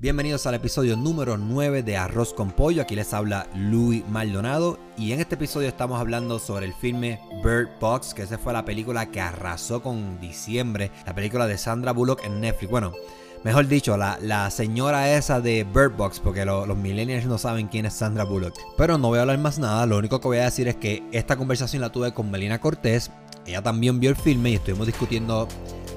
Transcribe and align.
Bienvenidos 0.00 0.46
al 0.46 0.54
episodio 0.54 0.96
número 0.96 1.36
9 1.36 1.82
de 1.82 1.98
Arroz 1.98 2.32
con 2.32 2.52
Pollo. 2.52 2.80
Aquí 2.80 2.96
les 2.96 3.12
habla 3.12 3.50
Louis 3.54 4.02
Maldonado. 4.08 4.78
Y 4.96 5.12
en 5.12 5.20
este 5.20 5.34
episodio 5.34 5.68
estamos 5.68 6.00
hablando 6.00 6.38
sobre 6.38 6.64
el 6.64 6.72
filme 6.72 7.20
Bird 7.44 7.68
Box, 7.78 8.14
que 8.14 8.22
esa 8.22 8.38
fue 8.38 8.54
la 8.54 8.64
película 8.64 9.10
que 9.10 9.20
arrasó 9.20 9.82
con 9.82 10.18
diciembre. 10.18 10.90
La 11.04 11.14
película 11.14 11.46
de 11.46 11.58
Sandra 11.58 11.92
Bullock 11.92 12.24
en 12.24 12.40
Netflix. 12.40 12.70
Bueno, 12.70 12.92
mejor 13.44 13.66
dicho, 13.68 13.96
la, 13.96 14.50
señora 14.50 15.16
esa 15.16 15.40
de 15.40 15.64
Bird 15.64 15.96
Box, 15.96 16.20
porque 16.20 16.44
los 16.44 16.76
millennials 16.76 17.26
no 17.26 17.38
saben 17.38 17.68
quién 17.68 17.86
es 17.86 17.94
Sandra 17.94 18.24
Bullock. 18.24 18.54
Pero 18.76 18.98
no 18.98 19.08
voy 19.08 19.18
a 19.18 19.22
hablar 19.22 19.38
más 19.38 19.58
nada. 19.58 19.86
Lo 19.86 19.98
único 19.98 20.20
que 20.20 20.28
voy 20.28 20.38
a 20.38 20.44
decir 20.44 20.68
es 20.68 20.76
que 20.76 21.02
esta 21.12 21.36
conversación 21.36 21.82
la 21.82 21.90
tuve 21.90 22.12
con 22.12 22.30
Melina 22.30 22.60
Cortés. 22.60 23.10
Ella 23.46 23.62
también 23.62 24.00
vio 24.00 24.10
el 24.10 24.16
filme 24.16 24.50
y 24.50 24.54
estuvimos 24.54 24.86
discutiendo 24.86 25.48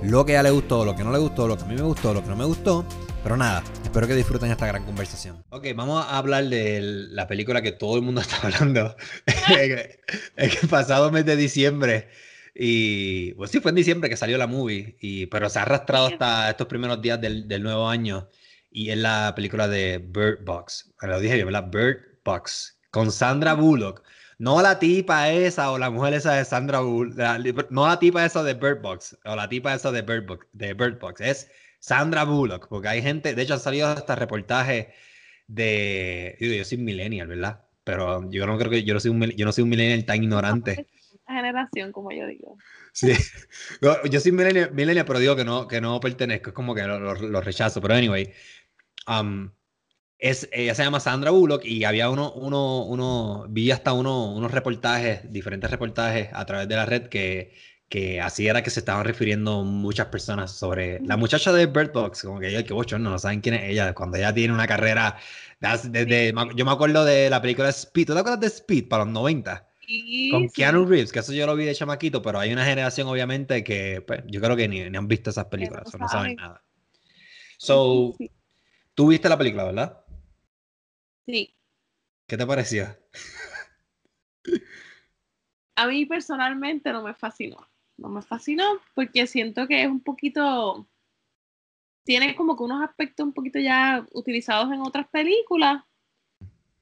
lo 0.02 0.26
que 0.26 0.34
a 0.34 0.36
ella 0.36 0.50
le 0.50 0.52
gustó, 0.52 0.86
lo 0.86 0.96
que 0.96 1.04
no 1.04 1.12
le 1.12 1.20
gustó, 1.20 1.48
lo 1.48 1.58
que 1.58 1.64
a 1.64 1.68
mí 1.68 1.76
me 1.76 1.82
gustó, 1.82 2.14
lo 2.14 2.22
que 2.22 2.30
no 2.30 2.36
me 2.36 2.46
gustó. 2.46 2.86
Pero 3.24 3.38
nada, 3.38 3.64
espero 3.84 4.06
que 4.06 4.16
disfruten 4.16 4.52
esta 4.52 4.68
gran 4.68 4.84
conversación. 4.84 5.44
Ok, 5.50 5.68
vamos 5.76 6.06
a 6.06 6.18
hablar 6.18 6.46
de 6.46 6.82
la 6.82 7.28
película 7.28 7.62
que 7.62 7.72
todo 7.72 7.96
el 7.96 8.02
mundo 8.02 8.22
está 8.22 8.38
hablando. 8.42 8.96
el 10.36 10.68
pasado 10.70 11.12
mes 11.12 11.26
de 11.26 11.36
diciemre. 11.36 12.10
Y 12.56 13.34
pues 13.34 13.52
sí, 13.52 13.60
fue 13.60 13.70
en 13.70 13.76
diciembre 13.76 14.10
que 14.10 14.18
salió 14.18 14.38
la 14.38 14.48
movie, 14.48 14.96
y, 15.00 15.26
pero 15.28 15.50
se 15.50 15.60
ha 15.60 15.64
arrastrado 15.64 16.08
hasta 16.08 16.50
estos 16.50 16.68
primeros 16.68 17.02
días 17.02 17.20
del, 17.20 17.48
del 17.48 17.64
nuevo 17.64 17.88
año. 17.88 18.30
Y 18.72 18.90
es 18.90 18.98
la 18.98 19.34
película 19.36 19.68
de 19.68 20.00
Bird 20.00 20.44
Box. 20.44 20.94
Lo 21.02 21.20
dije 21.20 21.36
bien, 21.36 21.48
¿verdad? 21.48 21.70
Bird 21.72 22.00
Box. 22.24 22.80
Con 22.92 23.12
Sandra 23.12 23.54
Bullock. 23.54 24.04
No 24.40 24.62
la 24.62 24.80
tipa 24.80 25.30
esa 25.32 25.72
o 25.72 25.78
la 25.78 25.90
mujer 25.90 26.16
esa 26.16 26.34
de 26.34 26.46
Sandra 26.46 26.80
Bullock. 26.82 27.70
no 27.70 27.88
la 27.88 28.00
tipa 28.00 28.26
esa 28.26 28.44
de 28.44 28.54
Bird 28.54 28.82
Box. 28.82 29.18
O 29.26 29.36
la 29.36 29.48
tipa 29.48 29.74
esa 29.74 29.92
de 29.92 30.02
Bird, 30.02 30.26
Box, 30.26 30.48
de 30.54 30.74
Bird 30.74 31.00
Box. 31.00 31.22
Es 31.22 31.52
Sandra 31.80 32.24
Bullock, 32.24 32.68
porque 32.68 32.88
hay 32.88 33.02
gente, 33.02 33.36
de 33.36 33.42
hecho 33.42 33.56
han 33.56 33.60
salido 33.60 33.88
hasta 33.88 34.16
reportajes 34.16 34.88
de, 35.48 36.38
yo, 36.40 36.48
yo 36.48 36.64
soy 36.66 36.78
millennial, 36.78 37.28
¿verdad? 37.28 37.62
Pero 37.84 38.30
yo 38.32 38.48
no 38.48 38.58
creo 38.58 38.72
que 38.72 38.84
yo 38.84 38.94
no 38.94 39.00
soy 39.00 39.12
un, 39.12 39.22
yo 39.32 39.46
no 39.46 39.52
soy 39.52 39.64
un 39.64 39.70
millennial 39.70 40.06
tan 40.06 40.24
ignorante. 40.24 40.88
Generación, 41.34 41.92
como 41.92 42.12
yo 42.12 42.28
digo. 42.28 42.58
Sí, 42.92 43.12
yo, 43.82 44.20
soy 44.20 44.32
millennial, 44.32 45.06
pero 45.06 45.20
digo 45.20 45.36
que 45.36 45.46
no, 45.46 45.68
que 45.68 45.82
no 45.82 46.00
pertenezco, 46.00 46.50
es 46.50 46.54
como 46.54 46.76
que 46.76 46.84
lo, 46.84 47.42
rechazo, 47.42 47.82
pero 47.82 47.96
anyway, 47.96 48.32
um, 49.08 49.52
es, 50.18 50.48
ella 50.52 50.76
se 50.76 50.84
llama 50.84 51.00
Sandra 51.00 51.32
Bullock 51.32 51.66
y 51.66 51.84
había 51.84 52.10
uno, 52.10 52.32
uno, 52.34 52.86
uno 52.86 53.46
vi 53.50 53.72
hasta 53.72 53.94
uno, 53.94 54.34
unos 54.34 54.52
reportajes, 54.52 55.32
diferentes 55.32 55.70
reportajes 55.70 56.30
a 56.34 56.46
través 56.46 56.68
de 56.68 56.76
la 56.76 56.86
red 56.86 57.08
que 57.08 57.54
que 57.94 58.20
así 58.20 58.48
era 58.48 58.64
que 58.64 58.72
se 58.72 58.80
estaban 58.80 59.06
refiriendo 59.06 59.64
muchas 59.64 60.08
personas 60.08 60.52
sobre 60.52 61.00
la 61.02 61.16
muchacha 61.16 61.54
de 61.54 61.68
Bird 61.68 61.92
Box, 61.94 62.24
como 62.24 62.40
que 62.40 62.48
ella, 62.50 62.64
que 62.64 62.74
ocho, 62.74 62.98
no, 62.98 63.20
saben 63.20 63.40
quién 63.40 63.54
es 63.54 63.70
ella, 63.70 63.94
cuando 63.94 64.18
ella 64.18 64.34
tiene 64.34 64.52
una 64.52 64.66
carrera, 64.66 65.16
desde, 65.60 66.34
yo 66.56 66.66
me 66.66 66.72
acuerdo 66.72 67.06
de 67.06 67.30
la 67.30 67.40
película 67.40 67.70
Speed, 67.70 68.08
¿tú 68.08 68.14
te 68.16 68.20
acuerdas 68.20 68.40
de 68.40 68.48
Speed 68.48 68.88
para 68.88 69.06
los 69.06 69.14
90? 69.14 69.70
Con 70.32 70.50
Keanu 70.50 70.86
Reeves, 70.86 71.12
que 71.12 71.20
eso 71.20 71.34
yo 71.34 71.46
lo 71.46 71.56
vi 71.56 71.66
de 71.66 71.76
chamaquito, 71.76 72.22
pero 72.22 72.40
hay 72.40 72.54
una 72.54 72.66
generación 72.66 73.08
obviamente 73.08 73.64
que 73.64 74.02
pues, 74.02 74.24
yo 74.28 74.40
creo 74.42 74.56
que 74.56 74.68
ni, 74.68 74.82
han 74.82 75.08
visto 75.08 75.30
esas 75.30 75.46
películas, 75.46 75.94
no, 75.94 76.00
no 76.00 76.08
saben 76.08 76.36
nada. 76.36 76.64
So, 77.58 78.16
tú 78.94 79.08
viste 79.08 79.30
la 79.30 79.38
película, 79.38 79.66
¿verdad? 79.66 80.04
Sí. 81.26 81.56
¿Qué 82.28 82.38
te 82.38 82.46
pareció? 82.46 82.98
A 85.76 85.88
mí 85.88 86.06
personalmente 86.06 86.92
no 86.92 87.02
me 87.04 87.14
fascinó 87.14 87.68
no 87.98 88.10
me 88.10 88.22
fascinó 88.22 88.66
porque 88.96 89.28
siento 89.28 89.68
que 89.68 89.84
es 89.84 89.88
un 89.88 90.02
poquito, 90.02 90.88
tiene 92.04 92.36
como 92.36 92.58
que 92.58 92.64
unos 92.64 92.84
aspectos 92.84 93.26
un 93.26 93.34
poquito 93.34 93.60
ya 93.60 94.06
utilizados 94.14 94.72
en 94.72 94.82
otras 94.82 95.08
películas. 95.10 95.84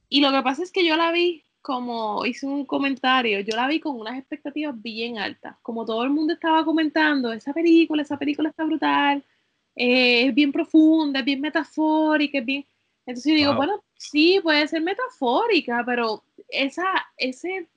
Y 0.10 0.22
lo 0.22 0.32
que 0.32 0.42
pasa 0.42 0.64
es 0.64 0.72
que 0.72 0.86
yo 0.86 0.98
la 0.98 1.12
vi, 1.12 1.46
como 1.62 2.26
hice 2.26 2.46
un 2.46 2.66
comentario, 2.66 3.40
yo 3.42 3.56
la 3.56 3.68
vi 3.68 3.80
con 3.80 4.00
unas 4.00 4.18
expectativas 4.18 4.80
bien 4.82 5.18
altas. 5.18 5.58
Como 5.62 5.86
todo 5.86 6.04
el 6.04 6.10
mundo 6.10 6.34
estaba 6.34 6.66
comentando, 6.66 7.32
esa 7.32 7.54
película, 7.54 8.02
esa 8.02 8.18
película 8.18 8.50
está 8.50 8.64
brutal, 8.64 9.24
eh, 9.76 10.28
es 10.28 10.36
bien 10.36 10.52
profunda, 10.52 11.20
es 11.20 11.26
bien 11.26 11.42
metafórica, 11.42 12.40
es 12.40 12.46
bien... 12.46 12.66
Entonces 13.06 13.32
yo 13.32 13.38
digo, 13.38 13.56
bueno, 13.56 13.84
sí, 13.98 14.40
puede 14.44 14.68
ser 14.68 14.82
metafórica, 14.82 15.84
pero 15.86 16.24
esa, 16.50 16.86
ese 17.18 17.68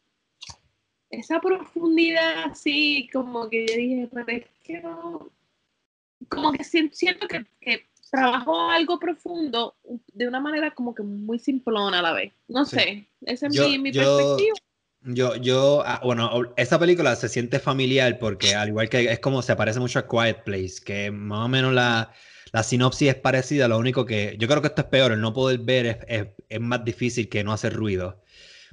esa 1.19 1.41
profundidad 1.41 2.45
así, 2.45 3.09
como 3.13 3.49
que 3.49 3.67
yo 3.67 3.77
dije, 3.77 4.09
pero 4.13 4.27
es 4.29 4.45
que 4.63 4.81
no, 4.81 5.31
como 6.29 6.53
que 6.53 6.65
siento, 6.65 7.29
que, 7.29 7.45
que 7.61 7.87
trabajó 8.15 8.71
algo 8.71 8.99
profundo 8.99 9.77
de 10.13 10.29
una 10.29 10.41
manera 10.41 10.73
como 10.73 10.95
que 10.95 11.03
muy 11.03 11.39
simplona 11.39 11.99
a 11.99 12.03
la 12.03 12.13
vez. 12.13 12.33
No 12.49 12.65
sé, 12.65 13.09
esa 13.23 13.47
es 13.47 13.59
mi, 13.59 13.93
perspectiva. 13.93 14.57
Yo, 15.07 15.37
yo, 15.37 15.83
ah, 15.85 16.01
bueno, 16.03 16.55
esa 16.57 16.79
película 16.79 17.15
se 17.17 17.29
siente 17.29 17.59
familiar 17.59 18.19
porque 18.19 18.55
al 18.55 18.69
igual 18.69 18.89
que 18.89 19.13
es 19.13 19.19
como 19.19 19.43
se 19.43 19.55
parece 19.55 19.81
mucho 19.81 19.99
a 19.99 20.09
Quiet 20.09 20.45
Place, 20.45 20.77
que 20.83 21.11
más 21.11 21.45
o 21.45 21.49
menos 21.49 21.75
la, 21.75 22.13
la 22.53 22.63
sinopsis 22.63 23.09
es 23.11 23.15
parecida, 23.17 23.69
lo 23.69 23.79
único 23.79 24.07
que 24.07 24.37
yo 24.39 24.49
creo 24.49 24.63
que 24.63 24.69
esto 24.69 24.83
es 24.83 24.89
peor, 24.89 25.13
el 25.13 25.21
no 25.21 25.35
poder 25.35 25.59
ver 25.59 25.87
es, 25.87 25.97
es, 26.07 26.27
es 26.49 26.61
más 26.61 26.85
difícil 26.85 27.29
que 27.29 27.45
no 27.45 27.53
hacer 27.53 27.75
ruido. 27.75 28.23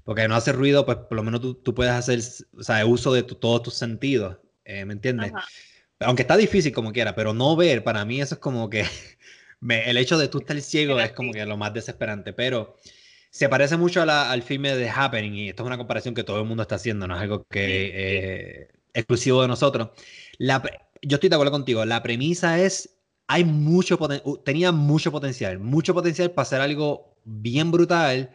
Porque 0.03 0.27
no 0.27 0.35
hace 0.35 0.51
ruido, 0.51 0.85
pues 0.85 0.97
por 0.97 1.15
lo 1.15 1.23
menos 1.23 1.41
tú, 1.41 1.53
tú 1.55 1.75
puedes 1.75 1.93
hacer 1.93 2.19
o 2.57 2.63
sea, 2.63 2.85
uso 2.85 3.13
de 3.13 3.23
todos 3.23 3.63
tus 3.63 3.73
sentidos, 3.75 4.37
eh, 4.65 4.85
¿me 4.85 4.93
entiendes? 4.93 5.31
Aunque 5.99 6.23
está 6.23 6.37
difícil 6.37 6.73
como 6.73 6.91
quiera, 6.91 7.13
pero 7.13 7.33
no 7.33 7.55
ver, 7.55 7.83
para 7.83 8.03
mí 8.05 8.21
eso 8.21 8.35
es 8.35 8.41
como 8.41 8.69
que 8.69 8.85
el 9.67 9.97
hecho 9.97 10.17
de 10.17 10.27
tú 10.27 10.39
estar 10.39 10.59
ciego 10.61 10.99
es 10.99 11.11
como 11.11 11.31
que 11.31 11.45
lo 11.45 11.57
más 11.57 11.73
desesperante, 11.73 12.33
pero 12.33 12.77
se 13.29 13.47
parece 13.49 13.77
mucho 13.77 14.01
al 14.01 14.41
filme 14.43 14.75
de 14.75 14.89
Happening 14.89 15.35
y 15.35 15.49
esto 15.49 15.63
es 15.63 15.67
una 15.67 15.77
comparación 15.77 16.13
que 16.13 16.23
todo 16.23 16.39
el 16.39 16.45
mundo 16.45 16.63
está 16.63 16.75
haciendo, 16.75 17.07
no 17.07 17.15
es 17.15 17.21
algo 17.21 17.45
que 17.49 17.85
es 17.85 17.91
eh, 17.93 18.67
exclusivo 18.93 19.41
de 19.41 19.47
nosotros. 19.47 19.89
La, 20.37 20.61
yo 21.01 21.15
estoy 21.15 21.29
de 21.29 21.35
acuerdo 21.35 21.51
contigo, 21.51 21.85
la 21.85 22.03
premisa 22.03 22.59
es, 22.59 22.97
hay 23.27 23.43
mucho 23.45 23.97
tenía 24.43 24.71
mucho 24.71 25.11
potencial, 25.11 25.59
mucho 25.59 25.93
potencial 25.93 26.31
para 26.31 26.43
hacer 26.43 26.61
algo 26.61 27.15
bien 27.23 27.71
brutal 27.71 28.31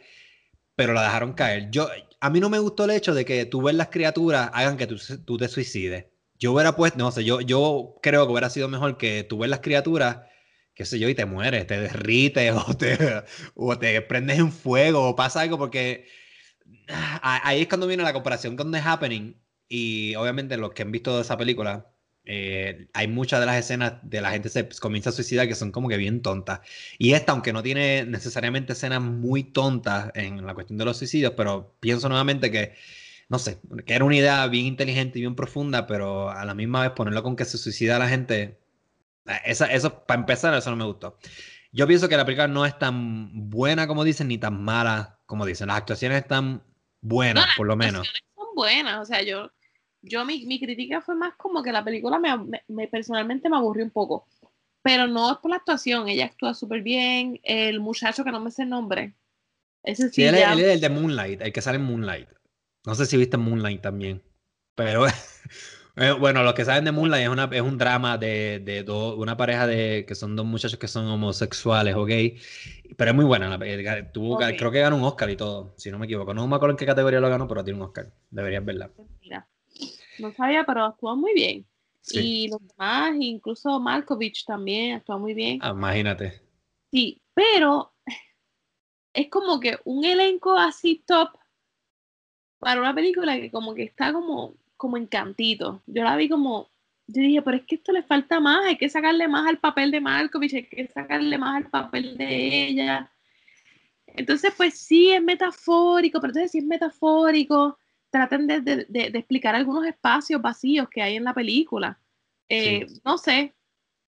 pero 0.76 0.92
la 0.92 1.02
dejaron 1.02 1.32
caer. 1.32 1.70
Yo, 1.70 1.88
a 2.20 2.30
mí 2.30 2.38
no 2.40 2.50
me 2.50 2.58
gustó 2.58 2.84
el 2.84 2.90
hecho 2.90 3.14
de 3.14 3.24
que 3.24 3.46
tú 3.46 3.62
ves 3.62 3.74
las 3.74 3.88
criaturas 3.88 4.50
hagan 4.52 4.76
que 4.76 4.86
tú, 4.86 4.96
tú 5.24 5.38
te 5.38 5.48
suicides. 5.48 6.06
Yo 6.38 6.52
hubiera 6.52 6.76
puesto, 6.76 6.98
no 6.98 7.10
sé, 7.10 7.24
yo, 7.24 7.40
yo 7.40 7.96
creo 8.02 8.26
que 8.26 8.32
hubiera 8.32 8.50
sido 8.50 8.68
mejor 8.68 8.98
que 8.98 9.24
tú 9.24 9.38
ves 9.38 9.50
las 9.50 9.60
criaturas, 9.60 10.18
qué 10.76 10.84
sé 10.84 10.98
yo, 11.00 11.08
y 11.08 11.14
te 11.16 11.24
mueres, 11.26 11.66
te 11.66 11.80
derrites 11.80 12.52
o 12.68 12.76
te, 12.76 12.98
o 13.54 13.78
te 13.78 14.02
prendes 14.02 14.38
en 14.38 14.52
fuego 14.52 15.08
o 15.08 15.16
pasa 15.16 15.40
algo 15.40 15.58
porque 15.58 16.06
ah, 16.88 17.40
ahí 17.44 17.62
es 17.62 17.68
cuando 17.68 17.86
viene 17.88 18.02
la 18.04 18.12
comparación 18.12 18.56
con 18.56 18.72
The 18.72 18.78
Happening 18.78 19.36
y 19.68 20.14
obviamente 20.16 20.56
los 20.56 20.72
que 20.72 20.82
han 20.82 20.92
visto 20.92 21.20
esa 21.20 21.36
película 21.36 21.92
eh, 22.28 22.88
hay 22.92 23.06
muchas 23.08 23.38
de 23.40 23.46
las 23.46 23.56
escenas 23.56 23.94
de 24.02 24.20
la 24.20 24.32
gente 24.32 24.48
se 24.48 24.68
comienza 24.80 25.10
a 25.10 25.12
suicidar 25.12 25.46
que 25.46 25.54
son 25.54 25.70
como 25.70 25.88
que 25.88 25.96
bien 25.96 26.22
tontas. 26.22 26.60
Y 26.98 27.12
esta, 27.12 27.32
aunque 27.32 27.52
no 27.52 27.62
tiene 27.62 28.04
necesariamente 28.04 28.72
escenas 28.72 29.00
muy 29.00 29.44
tontas 29.44 30.10
en 30.14 30.44
la 30.44 30.54
cuestión 30.54 30.76
de 30.78 30.84
los 30.84 30.98
suicidios, 30.98 31.34
pero 31.36 31.76
pienso 31.80 32.08
nuevamente 32.08 32.50
que, 32.50 32.74
no 33.28 33.38
sé, 33.38 33.60
que 33.86 33.94
era 33.94 34.04
una 34.04 34.16
idea 34.16 34.46
bien 34.48 34.66
inteligente 34.66 35.18
y 35.18 35.22
bien 35.22 35.36
profunda, 35.36 35.86
pero 35.86 36.30
a 36.30 36.44
la 36.44 36.54
misma 36.54 36.82
vez 36.82 36.90
ponerlo 36.92 37.22
con 37.22 37.36
que 37.36 37.44
se 37.44 37.58
suicida 37.58 37.98
la 37.98 38.08
gente, 38.08 38.58
esa, 39.44 39.66
eso, 39.66 40.04
para 40.04 40.20
empezar, 40.20 40.54
eso 40.54 40.70
no 40.70 40.76
me 40.76 40.84
gustó. 40.84 41.18
Yo 41.72 41.86
pienso 41.86 42.08
que 42.08 42.16
la 42.16 42.24
película 42.24 42.48
no 42.48 42.64
es 42.64 42.78
tan 42.78 43.50
buena 43.50 43.86
como 43.86 44.04
dicen, 44.04 44.28
ni 44.28 44.38
tan 44.38 44.62
mala 44.62 45.18
como 45.26 45.44
dicen. 45.44 45.68
Las 45.68 45.78
actuaciones 45.78 46.22
están 46.22 46.62
buenas, 47.00 47.46
por 47.56 47.66
lo 47.66 47.76
menos. 47.76 48.10
Son 48.34 48.46
buenas, 48.54 49.00
o 49.00 49.04
sea, 49.04 49.22
yo 49.22 49.50
yo 50.06 50.24
mi, 50.24 50.46
mi, 50.46 50.60
crítica 50.60 51.00
fue 51.00 51.14
más 51.14 51.34
como 51.36 51.62
que 51.62 51.72
la 51.72 51.84
película 51.84 52.18
me, 52.18 52.60
me, 52.68 52.88
personalmente 52.88 53.48
me 53.48 53.56
aburrió 53.56 53.84
un 53.84 53.90
poco. 53.90 54.26
Pero 54.82 55.08
no 55.08 55.32
es 55.32 55.38
por 55.38 55.50
la 55.50 55.56
actuación, 55.56 56.08
ella 56.08 56.26
actúa 56.26 56.54
súper 56.54 56.82
bien. 56.82 57.40
El 57.42 57.80
muchacho 57.80 58.22
que 58.22 58.30
no 58.30 58.40
me 58.40 58.52
sé 58.52 58.62
el 58.62 58.68
nombre. 58.68 59.14
Ese 59.82 60.10
sí, 60.10 60.22
él, 60.22 60.36
es 60.36 60.48
el 60.48 60.80
de 60.80 60.88
Moonlight, 60.88 61.42
el 61.42 61.52
que 61.52 61.60
sale 61.60 61.76
en 61.76 61.84
Moonlight. 61.84 62.28
No 62.84 62.94
sé 62.94 63.06
si 63.06 63.16
viste 63.16 63.36
Moonlight 63.36 63.82
también. 63.82 64.22
Pero 64.76 65.06
eh, 65.96 66.12
bueno, 66.12 66.42
los 66.42 66.54
que 66.54 66.64
saben 66.64 66.84
de 66.84 66.92
Moonlight 66.92 67.24
es, 67.24 67.28
una, 67.28 67.48
es 67.50 67.62
un 67.62 67.78
drama 67.78 68.18
de, 68.18 68.60
de 68.60 68.90
una 68.90 69.36
pareja 69.36 69.66
de 69.66 70.04
que 70.06 70.14
son 70.14 70.36
dos 70.36 70.44
muchachos 70.46 70.78
que 70.78 70.88
son 70.88 71.06
homosexuales 71.06 71.94
o 71.94 72.04
gay. 72.04 72.38
Pero 72.96 73.10
es 73.10 73.14
muy 73.14 73.24
buena. 73.24 73.58
Tuvo, 74.12 74.38
Creo 74.38 74.70
que 74.70 74.80
ganó 74.80 74.96
un 74.96 75.04
Oscar 75.04 75.30
y 75.30 75.36
todo, 75.36 75.74
si 75.76 75.90
no 75.90 75.98
me 75.98 76.06
equivoco. 76.06 76.34
No 76.34 76.46
me 76.46 76.56
acuerdo 76.56 76.72
en 76.72 76.78
qué 76.78 76.86
categoría 76.86 77.20
lo 77.20 77.28
ganó, 77.28 77.48
pero 77.48 77.64
tiene 77.64 77.78
un 77.78 77.86
Oscar. 77.86 78.12
Deberías 78.30 78.64
verla. 78.64 78.90
Mira. 79.20 79.48
No 80.18 80.32
sabía, 80.32 80.64
pero 80.64 80.84
actuó 80.84 81.16
muy 81.16 81.34
bien. 81.34 81.66
Y 82.12 82.48
los 82.48 82.60
demás, 82.66 83.14
incluso 83.18 83.80
Malkovich 83.80 84.44
también 84.44 84.96
actuó 84.96 85.18
muy 85.18 85.34
bien. 85.34 85.58
Ah, 85.62 85.70
imagínate. 85.70 86.40
Sí, 86.90 87.20
pero 87.34 87.92
es 89.12 89.28
como 89.28 89.58
que 89.58 89.78
un 89.84 90.04
elenco 90.04 90.56
así 90.56 91.02
top 91.06 91.30
para 92.58 92.80
una 92.80 92.94
película 92.94 93.36
que 93.36 93.50
como 93.50 93.74
que 93.74 93.82
está 93.82 94.12
como, 94.12 94.54
como 94.76 94.96
encantito. 94.96 95.82
Yo 95.86 96.04
la 96.04 96.16
vi 96.16 96.28
como, 96.28 96.68
yo 97.06 97.22
dije, 97.22 97.42
pero 97.42 97.56
es 97.56 97.64
que 97.64 97.76
esto 97.76 97.92
le 97.92 98.02
falta 98.02 98.40
más, 98.40 98.66
hay 98.66 98.76
que 98.76 98.88
sacarle 98.88 99.28
más 99.28 99.48
al 99.48 99.58
papel 99.58 99.90
de 99.90 100.00
Malkovich, 100.00 100.54
hay 100.54 100.64
que 100.64 100.86
sacarle 100.88 101.38
más 101.38 101.56
al 101.56 101.70
papel 101.70 102.16
de 102.16 102.66
ella. 102.66 103.10
Entonces, 104.06 104.52
pues 104.56 104.78
sí, 104.78 105.10
es 105.10 105.22
metafórico, 105.22 106.20
pero 106.20 106.30
entonces 106.30 106.52
sí 106.52 106.58
es 106.58 106.64
metafórico, 106.64 107.78
traten 108.10 108.46
de, 108.46 108.86
explicar 109.14 109.54
algunos 109.54 109.86
espacios 109.86 110.40
vacíos 110.40 110.88
que 110.88 111.02
hay 111.02 111.16
en 111.16 111.24
la 111.24 111.34
película. 111.34 111.98
Eh, 112.48 112.86
no 113.04 113.18
sé, 113.18 113.54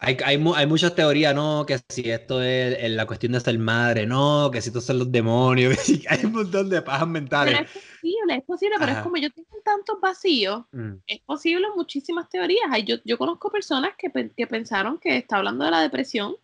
hay, 0.04 0.18
hay, 0.26 0.44
hay, 0.56 0.66
muchas 0.66 0.96
teorías, 0.96 1.36
¿no? 1.36 1.64
Que 1.68 1.80
si 1.88 2.10
esto 2.10 2.42
es, 2.42 2.90
la 2.90 3.06
cuestión 3.06 3.34
de 3.34 3.40
ser 3.40 3.60
madre, 3.60 4.08
no, 4.08 4.50
que 4.52 4.60
si 4.60 4.70
estos 4.70 4.84
son 4.84 4.98
los 4.98 5.12
demonios, 5.12 5.78
hay 6.10 6.26
un 6.26 6.32
montón 6.32 6.72
de 6.72 6.82
pajas 6.82 7.08
mentales. 7.08 7.54
Pero 7.54 7.66
es 7.66 7.72
posible, 7.72 8.36
es 8.36 8.44
posible, 8.44 8.76
pero 8.80 8.92
es 8.94 8.98
como 8.98 9.18
yo 9.18 9.30
tengo 9.30 9.62
tantos 9.64 10.02
vacíos, 10.02 10.64
mm. 10.72 10.94
es 11.06 11.20
posible 11.20 11.68
muchísimas 11.76 12.28
teorías. 12.30 12.64
Yo, 12.84 12.96
yo 13.06 13.16
conozco 13.20 13.52
personas 13.52 13.92
que, 13.96 14.32
que, 14.36 14.48
pensaron 14.48 14.98
que 14.98 15.18
está 15.18 15.38
hablando 15.38 15.66
de 15.66 15.72
la 15.72 15.82
depresión 15.82 16.36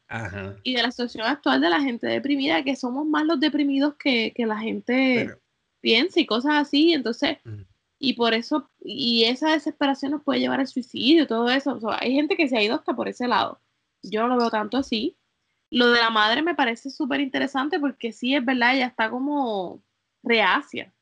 y 0.61 0.75
de 0.75 0.83
la 0.83 0.91
situación 0.91 1.25
actual 1.25 1.59
de 1.59 1.69
la 1.71 1.81
gente 1.81 2.05
deprimida, 2.05 2.63
que 2.63 2.75
somos 2.75 3.07
más 3.07 3.25
los 3.25 3.39
deprimidos 3.39 3.95
que, 3.95 4.33
que 4.35 4.45
la 4.45 4.59
gente 4.59 5.35
piensa 5.81 6.19
y 6.19 6.27
cosas 6.27 6.57
así. 6.57 6.93
Entonces, 6.93 7.37
mm 7.43 7.63
y 7.99 8.13
por 8.13 8.33
eso, 8.33 8.69
y 8.83 9.23
esa 9.23 9.51
desesperación 9.51 10.11
nos 10.11 10.23
puede 10.23 10.39
llevar 10.39 10.59
al 10.59 10.67
suicidio, 10.67 11.27
todo 11.27 11.49
eso. 11.49 11.79
hay 11.99 12.13
gente 12.13 12.35
que 12.35 12.47
se 12.47 12.57
ha 12.57 12.63
ido 12.63 12.75
hasta 12.75 12.95
por 12.95 13.07
ese 13.07 13.27
lado. 13.27 13.59
Yo 14.03 14.21
no 14.21 14.27
lo 14.27 14.37
veo 14.37 14.49
tanto 14.49 14.77
así. 14.77 15.17
Lo 15.69 15.89
de 15.89 15.99
la 15.99 16.09
madre 16.09 16.41
me 16.41 16.55
parece 16.55 16.89
súper 16.89 17.19
interesante 17.19 17.79
porque 17.79 18.11
sí, 18.11 18.35
es 18.35 18.45
verdad, 18.45 18.75
ella 18.75 18.87
está 18.87 19.09
como 19.09 19.81
reacia 20.23 20.93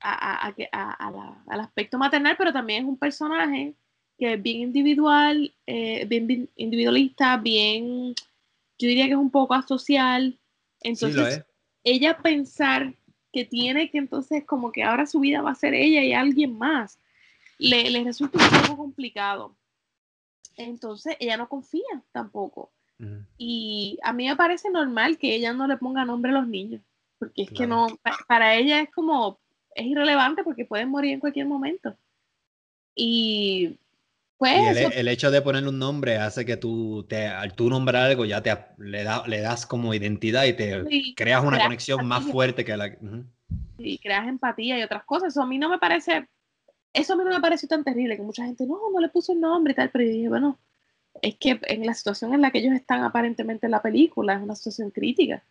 a, 0.00 0.52
al 1.46 1.60
aspecto 1.60 1.98
maternal, 1.98 2.36
pero 2.38 2.52
también 2.52 2.84
es 2.84 2.88
un 2.88 2.96
personaje 2.96 3.74
que 4.16 4.34
es 4.34 4.42
bien 4.42 4.60
individual, 4.60 5.52
eh, 5.66 6.04
bien, 6.06 6.48
individualista, 6.56 7.36
bien, 7.36 8.14
yo 8.78 8.88
diría 8.88 9.06
que 9.06 9.12
es 9.12 9.18
un 9.18 9.30
poco 9.30 9.54
asocial. 9.54 10.38
Entonces, 10.80 11.44
ella 11.84 12.18
pensar 12.18 12.94
que 13.32 13.44
tiene 13.44 13.90
que 13.90 13.98
entonces 13.98 14.44
como 14.44 14.72
que 14.72 14.82
ahora 14.82 15.06
su 15.06 15.20
vida 15.20 15.42
va 15.42 15.50
a 15.50 15.56
ser 15.56 15.74
ella 15.74 16.02
y 16.02 16.12
alguien 16.12 16.56
más, 16.56 16.98
le, 17.58 17.90
le 17.90 18.04
resulta 18.04 18.38
un 18.38 18.62
poco 18.62 18.76
complicado. 18.76 19.54
Entonces 20.56 21.16
ella 21.20 21.36
no 21.36 21.48
confía 21.48 22.02
tampoco. 22.12 22.70
Y 23.36 23.96
a 24.02 24.12
mí 24.12 24.26
me 24.26 24.34
parece 24.34 24.70
normal 24.70 25.18
que 25.18 25.32
ella 25.32 25.52
no 25.52 25.68
le 25.68 25.76
ponga 25.76 26.04
nombre 26.04 26.32
a 26.32 26.34
los 26.34 26.48
niños, 26.48 26.82
porque 27.20 27.42
es 27.42 27.50
que 27.52 27.64
no, 27.64 27.86
para 28.26 28.56
ella 28.56 28.80
es 28.80 28.90
como, 28.90 29.38
es 29.76 29.86
irrelevante 29.86 30.42
porque 30.42 30.64
pueden 30.64 30.88
morir 30.88 31.12
en 31.12 31.20
cualquier 31.20 31.46
momento. 31.46 31.96
Y 32.96 33.78
pues, 34.38 34.94
el, 34.94 35.08
hecho 35.08 35.32
de 35.32 35.42
ponerle 35.42 35.68
un 35.68 35.80
nombre 35.80 36.16
hace 36.16 36.46
que 36.46 36.56
tú, 36.56 37.04
te, 37.08 37.26
al 37.26 37.54
tú 37.54 37.68
nombrar 37.68 38.04
algo, 38.04 38.24
ya 38.24 38.40
te 38.40 38.56
le, 38.78 39.02
da, 39.02 39.26
le 39.26 39.40
das 39.40 39.66
como 39.66 39.92
identidad 39.92 40.44
y 40.44 40.52
te 40.52 40.84
creas 41.16 41.44
una 41.44 41.60
conexión 41.60 42.06
más 42.06 42.24
fuerte 42.24 42.64
que 42.64 42.76
la. 42.76 42.96
Sí, 43.78 43.98
creas 44.00 44.28
empatía 44.28 44.78
y 44.78 44.82
otras 44.82 45.02
cosas. 45.04 45.30
Eso 45.30 45.42
a 45.42 45.46
mí 45.46 45.58
no 45.58 45.68
me 45.68 45.78
parece. 45.78 46.28
Eso 46.92 47.14
a 47.14 47.16
mí 47.16 47.24
no 47.24 47.30
me 47.30 47.40
pareció 47.40 47.68
tan 47.68 47.82
terrible, 47.82 48.16
que 48.16 48.22
mucha 48.22 48.44
gente, 48.44 48.64
no, 48.64 48.78
no 48.92 49.00
le 49.00 49.08
puso 49.08 49.32
el 49.32 49.40
nombre 49.40 49.72
y 49.72 49.76
tal, 49.76 49.90
pero 49.90 50.04
yo 50.04 50.10
dije, 50.10 50.28
bueno, 50.28 50.58
es 51.20 51.36
que 51.36 51.60
en 51.64 51.84
la 51.84 51.94
situación 51.94 52.32
en 52.32 52.40
la 52.40 52.52
que 52.52 52.58
ellos 52.58 52.74
están 52.74 53.02
aparentemente 53.02 53.66
en 53.66 53.72
la 53.72 53.82
película, 53.82 54.34
es 54.34 54.42
una 54.42 54.54
situación 54.54 54.90
crítica. 54.90 55.42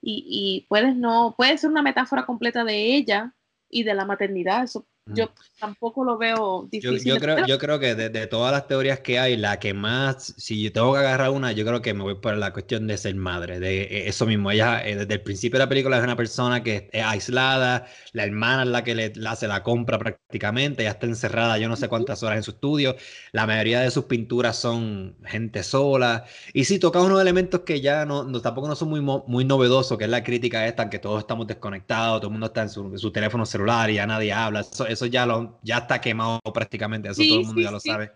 Y, 0.00 0.24
y 0.28 0.66
puedes 0.68 0.94
no, 0.94 1.34
puede 1.36 1.58
ser 1.58 1.70
una 1.70 1.82
metáfora 1.82 2.24
completa 2.24 2.62
de 2.64 2.94
ella 2.94 3.34
y 3.68 3.82
de 3.82 3.94
la 3.94 4.04
maternidad, 4.04 4.62
eso 4.62 4.86
yo 5.06 5.30
tampoco 5.58 6.04
lo 6.04 6.18
veo 6.18 6.68
difícil. 6.70 7.04
Yo, 7.04 7.18
creo, 7.18 7.46
yo 7.46 7.58
creo 7.58 7.78
que 7.78 7.94
de, 7.94 8.26
todas 8.26 8.52
las 8.52 8.66
teorías 8.66 9.00
que 9.00 9.18
hay, 9.18 9.36
la 9.36 9.58
que 9.58 9.72
más, 9.72 10.34
si 10.36 10.62
yo 10.62 10.72
tengo 10.72 10.92
que 10.92 10.98
agarrar 10.98 11.30
una, 11.30 11.52
yo 11.52 11.64
creo 11.64 11.80
que 11.80 11.94
me 11.94 12.02
voy 12.02 12.16
por 12.16 12.36
la 12.36 12.52
cuestión 12.52 12.86
de 12.86 12.96
ser 12.98 13.14
madre, 13.14 13.60
de 13.60 13.82
eh, 13.82 14.08
eso 14.08 14.26
mismo. 14.26 14.50
Ella 14.50 14.86
eh, 14.86 14.96
desde 14.96 15.14
el 15.14 15.22
principio 15.22 15.58
de 15.58 15.64
la 15.64 15.68
película 15.68 15.98
es 15.98 16.04
una 16.04 16.16
persona 16.16 16.62
que 16.62 16.90
es 16.92 17.04
aislada, 17.04 17.86
la 18.12 18.24
hermana 18.24 18.64
es 18.64 18.68
la 18.68 18.84
que 18.84 18.94
le, 18.94 19.12
hace 19.26 19.46
la 19.48 19.62
compra 19.62 19.98
prácticamente, 19.98 20.82
ella 20.82 20.92
está 20.92 21.06
encerrada 21.06 21.58
yo 21.58 21.68
no 21.68 21.76
sé 21.76 21.88
cuántas 21.88 22.22
horas 22.22 22.38
en 22.38 22.42
su 22.42 22.52
estudio, 22.52 22.96
la 23.32 23.46
mayoría 23.46 23.80
de 23.80 23.90
sus 23.90 24.04
pinturas 24.04 24.56
son 24.56 25.16
gente 25.24 25.62
sola, 25.62 26.24
y 26.52 26.64
sí, 26.64 26.78
toca 26.78 27.00
unos 27.00 27.20
elementos 27.20 27.60
que 27.60 27.80
ya 27.80 28.04
no, 28.04 28.24
no 28.24 28.40
tampoco 28.40 28.68
no 28.68 28.76
son 28.76 28.88
muy, 28.88 29.00
muy 29.00 29.44
novedosos, 29.44 29.96
que 29.98 30.04
es 30.04 30.10
la 30.10 30.22
crítica 30.22 30.66
esta, 30.66 30.88
que 30.90 30.98
todos 30.98 31.20
estamos 31.20 31.46
desconectados, 31.46 32.20
todo 32.20 32.28
el 32.28 32.32
mundo 32.32 32.46
está 32.46 32.62
en 32.62 32.68
su, 32.70 33.12
teléfono 33.12 33.46
celular 33.46 33.90
y 33.90 33.94
ya 33.94 34.06
nadie 34.06 34.32
habla. 34.32 34.60
Eso, 34.60 34.86
eso 34.96 35.06
ya, 35.06 35.26
lo, 35.26 35.60
ya 35.62 35.78
está 35.78 36.00
quemado 36.00 36.40
prácticamente, 36.52 37.08
eso 37.08 37.22
todo 37.22 37.40
el 37.40 37.46
mundo 37.46 37.60
ya 37.60 37.70
lo 37.70 37.80
sabe. 37.80 38.12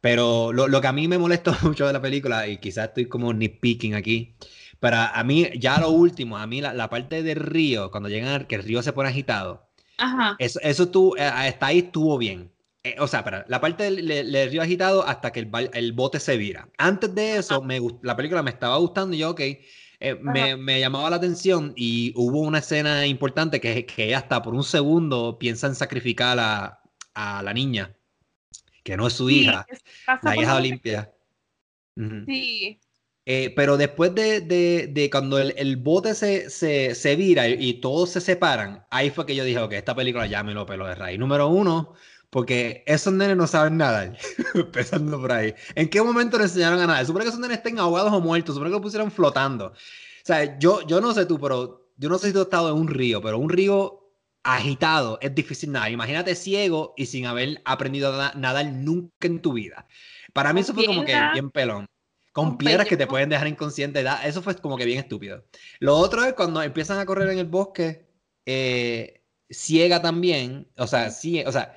Pero 0.00 0.52
lo, 0.52 0.66
lo, 0.66 0.80
que 0.80 0.86
a 0.86 0.92
mí 0.92 1.06
me 1.06 1.18
molesta 1.18 1.56
mucho 1.62 1.86
de 1.86 1.92
la 1.92 2.00
película, 2.00 2.48
y 2.48 2.58
quizás 2.58 2.88
estoy 2.88 3.06
como 3.06 3.32
nitpicking 3.32 3.94
aquí, 3.94 4.34
pero 4.80 4.96
a 4.96 5.22
mí, 5.22 5.48
ya 5.58 5.78
lo 5.78 5.90
último, 5.90 6.38
a 6.38 6.46
mí 6.46 6.60
la, 6.60 6.72
la 6.72 6.88
parte 6.88 7.22
del 7.22 7.36
río, 7.36 7.90
cuando 7.90 8.08
llegan, 8.08 8.46
que 8.46 8.56
el 8.56 8.62
río 8.62 8.82
se 8.82 8.92
pone 8.92 9.10
agitado, 9.10 9.68
Ajá. 9.98 10.36
eso, 10.38 10.58
eso 10.62 10.88
tú, 10.88 11.14
eh, 11.16 11.22
hasta 11.22 11.66
ahí 11.66 11.78
estuvo 11.78 12.18
bien. 12.18 12.50
Eh, 12.84 12.96
o 12.98 13.06
sea, 13.06 13.22
para, 13.22 13.44
la 13.46 13.60
parte 13.60 13.84
del, 13.90 14.50
río 14.50 14.60
agitado 14.60 15.06
hasta 15.06 15.30
que 15.30 15.38
el, 15.40 15.50
el, 15.72 15.92
bote 15.92 16.18
se 16.18 16.36
vira. 16.36 16.68
Antes 16.78 17.14
de 17.14 17.36
eso, 17.36 17.62
me, 17.62 17.80
la 18.02 18.16
película 18.16 18.42
me 18.42 18.50
estaba 18.50 18.76
gustando 18.78 19.14
y 19.14 19.20
yo, 19.20 19.30
ok, 19.30 19.40
eh, 20.04 20.16
me, 20.16 20.80
llamaba 20.80 21.10
la 21.10 21.16
atención 21.16 21.72
y 21.76 22.12
hubo 22.16 22.40
una 22.40 22.58
escena 22.58 23.06
importante 23.06 23.60
que, 23.60 23.86
que 23.86 24.16
hasta 24.16 24.42
por 24.42 24.52
un 24.52 24.64
segundo 24.64 25.38
piensa 25.38 25.68
en 25.68 25.76
sacrificar 25.76 26.40
a, 26.40 26.82
a 27.14 27.40
la 27.44 27.54
niña, 27.54 27.94
que 28.82 28.96
no 28.96 29.06
es 29.06 29.12
su 29.12 29.30
hija, 29.30 29.64
la 30.22 30.36
hija 30.36 30.56
Olimpia. 30.56 31.12
Sí. 32.26 32.80
Eh, 33.24 33.52
pero 33.54 33.76
después 33.76 34.12
de, 34.12 34.40
de, 34.40 34.88
de 34.88 35.08
cuando 35.08 35.38
el, 35.38 35.54
el 35.56 35.76
bote 35.76 36.16
se, 36.16 36.50
se, 36.50 36.96
se, 36.96 37.14
vira 37.14 37.46
y, 37.46 37.74
todos 37.74 38.10
se 38.10 38.20
separan, 38.20 38.84
ahí 38.90 39.10
fue 39.10 39.24
que 39.24 39.36
yo 39.36 39.44
dije, 39.44 39.60
ok, 39.60 39.74
esta 39.74 39.94
película 39.94 40.26
ya 40.26 40.42
me 40.42 40.52
lo 40.52 40.66
pelo 40.66 40.88
de 40.88 40.96
raíz. 40.96 41.20
Número 41.20 41.46
uno, 41.46 41.94
porque 42.32 42.82
esos 42.86 43.12
nenes 43.12 43.36
no 43.36 43.46
saben 43.46 43.76
nada, 43.76 44.10
empezando 44.54 45.20
por 45.20 45.32
ahí. 45.32 45.54
¿En 45.74 45.90
qué 45.90 46.00
momento 46.00 46.38
le 46.38 46.44
enseñaron 46.44 46.80
a 46.80 46.86
nada? 46.86 47.04
Supone 47.04 47.26
que 47.26 47.28
esos 47.28 47.38
nenes 47.38 47.58
estén 47.58 47.78
ahogados 47.78 48.10
o 48.10 48.20
muertos, 48.22 48.54
supone 48.54 48.70
que 48.70 48.76
lo 48.76 48.80
pusieron 48.80 49.10
flotando. 49.10 49.66
O 49.66 49.74
sea, 50.24 50.58
yo, 50.58 50.80
yo 50.86 51.02
no 51.02 51.12
sé 51.12 51.26
tú, 51.26 51.38
pero 51.38 51.90
yo 51.98 52.08
no 52.08 52.16
sé 52.16 52.28
si 52.28 52.32
tú 52.32 52.38
has 52.38 52.46
estado 52.46 52.70
en 52.70 52.76
un 52.80 52.88
río, 52.88 53.20
pero 53.20 53.36
un 53.36 53.50
río 53.50 54.14
agitado 54.44 55.18
es 55.20 55.34
difícil 55.34 55.72
nada. 55.72 55.90
Imagínate 55.90 56.34
ciego 56.34 56.94
y 56.96 57.04
sin 57.04 57.26
haber 57.26 57.60
aprendido 57.66 58.18
a 58.18 58.32
nadar 58.34 58.64
nunca 58.64 59.26
en 59.26 59.42
tu 59.42 59.52
vida. 59.52 59.86
Para 60.32 60.54
mí 60.54 60.62
eso 60.62 60.72
fue 60.72 60.86
como 60.86 61.04
que 61.04 61.14
bien 61.34 61.50
pelón. 61.50 61.84
Con, 62.32 62.56
piedras 62.56 62.86
que 62.86 62.96
te 62.96 63.06
pueden 63.06 63.28
dejar 63.28 63.46
inconsciente. 63.46 64.02
Eso 64.24 64.40
fue 64.40 64.56
como 64.56 64.78
que 64.78 64.86
bien 64.86 65.00
estúpido. 65.00 65.44
Lo 65.80 65.98
otro 65.98 66.24
es 66.24 66.32
cuando 66.32 66.62
empiezan 66.62 66.98
a 66.98 67.04
correr 67.04 67.28
en 67.28 67.40
el 67.40 67.46
bosque, 67.46 68.08
eh, 68.46 69.22
ciega 69.50 70.00
también. 70.00 70.66
O 70.78 70.86
sea, 70.86 71.10
sí, 71.10 71.44
o 71.44 71.52
sea, 71.52 71.76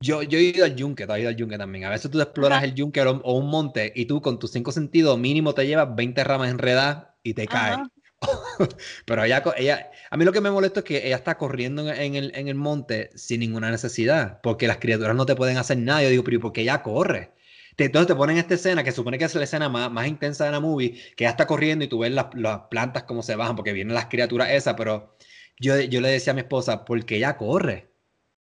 yo, 0.00 0.22
yo 0.22 0.38
he 0.38 0.42
ido 0.42 0.64
al 0.64 0.76
yunque, 0.76 1.06
tú 1.06 1.12
has 1.12 1.20
ido 1.20 1.28
al 1.28 1.36
yunque 1.36 1.58
también. 1.58 1.84
A 1.84 1.90
veces 1.90 2.10
tú 2.10 2.20
exploras 2.20 2.62
el 2.62 2.74
yunque 2.74 3.00
o, 3.02 3.32
un 3.32 3.48
monte 3.48 3.92
y 3.94 4.06
tú 4.06 4.20
con 4.20 4.38
tus 4.38 4.52
cinco 4.52 4.72
sentidos 4.72 5.18
mínimo 5.18 5.54
te 5.54 5.66
llevas 5.66 5.94
20 5.94 6.24
ramas 6.24 6.50
enredadas 6.50 7.06
y 7.22 7.34
te 7.34 7.46
caes. 7.46 7.78
Pero 9.06 9.24
ella, 9.24 9.42
ella, 9.56 9.90
a 10.10 10.16
mí 10.16 10.24
lo 10.24 10.32
que 10.32 10.40
me 10.40 10.50
molesta 10.50 10.80
es 10.80 10.84
que 10.84 11.06
ella 11.06 11.16
está 11.16 11.36
corriendo 11.38 11.90
en 11.90 12.14
el, 12.14 12.32
en 12.34 12.48
el 12.48 12.54
monte 12.54 13.10
sin 13.14 13.40
ninguna 13.40 13.70
necesidad, 13.70 14.40
porque 14.42 14.66
las 14.66 14.78
criaturas 14.78 15.14
no 15.16 15.26
te 15.26 15.36
pueden 15.36 15.56
hacer 15.58 15.78
nada. 15.78 16.02
Yo 16.02 16.10
digo, 16.10 16.24
pero 16.24 16.40
¿por 16.40 16.52
qué 16.52 16.62
ella 16.62 16.82
corre? 16.82 17.32
Entonces 17.78 18.06
te 18.08 18.14
ponen 18.14 18.38
esta 18.38 18.54
escena, 18.54 18.82
que 18.82 18.92
supone 18.92 19.18
que 19.18 19.24
es 19.24 19.34
la 19.34 19.44
escena 19.44 19.68
más, 19.68 19.90
más 19.90 20.06
intensa 20.06 20.46
de 20.46 20.52
la 20.52 20.60
movie, 20.60 20.92
que 21.14 21.24
ella 21.24 21.30
está 21.30 21.46
corriendo 21.46 21.84
y 21.84 21.88
tú 21.88 21.98
ves 21.98 22.10
las, 22.10 22.26
las 22.34 22.60
plantas 22.70 23.02
como 23.02 23.22
se 23.22 23.36
bajan, 23.36 23.54
porque 23.56 23.72
vienen 23.72 23.94
las 23.94 24.06
criaturas 24.06 24.50
esas, 24.50 24.74
pero 24.74 25.16
yo, 25.58 25.78
yo 25.80 26.00
le 26.00 26.08
decía 26.10 26.32
a 26.32 26.34
mi 26.34 26.40
esposa, 26.40 26.84
¿por 26.84 27.04
qué 27.04 27.16
ella 27.16 27.36
corre? 27.36 27.90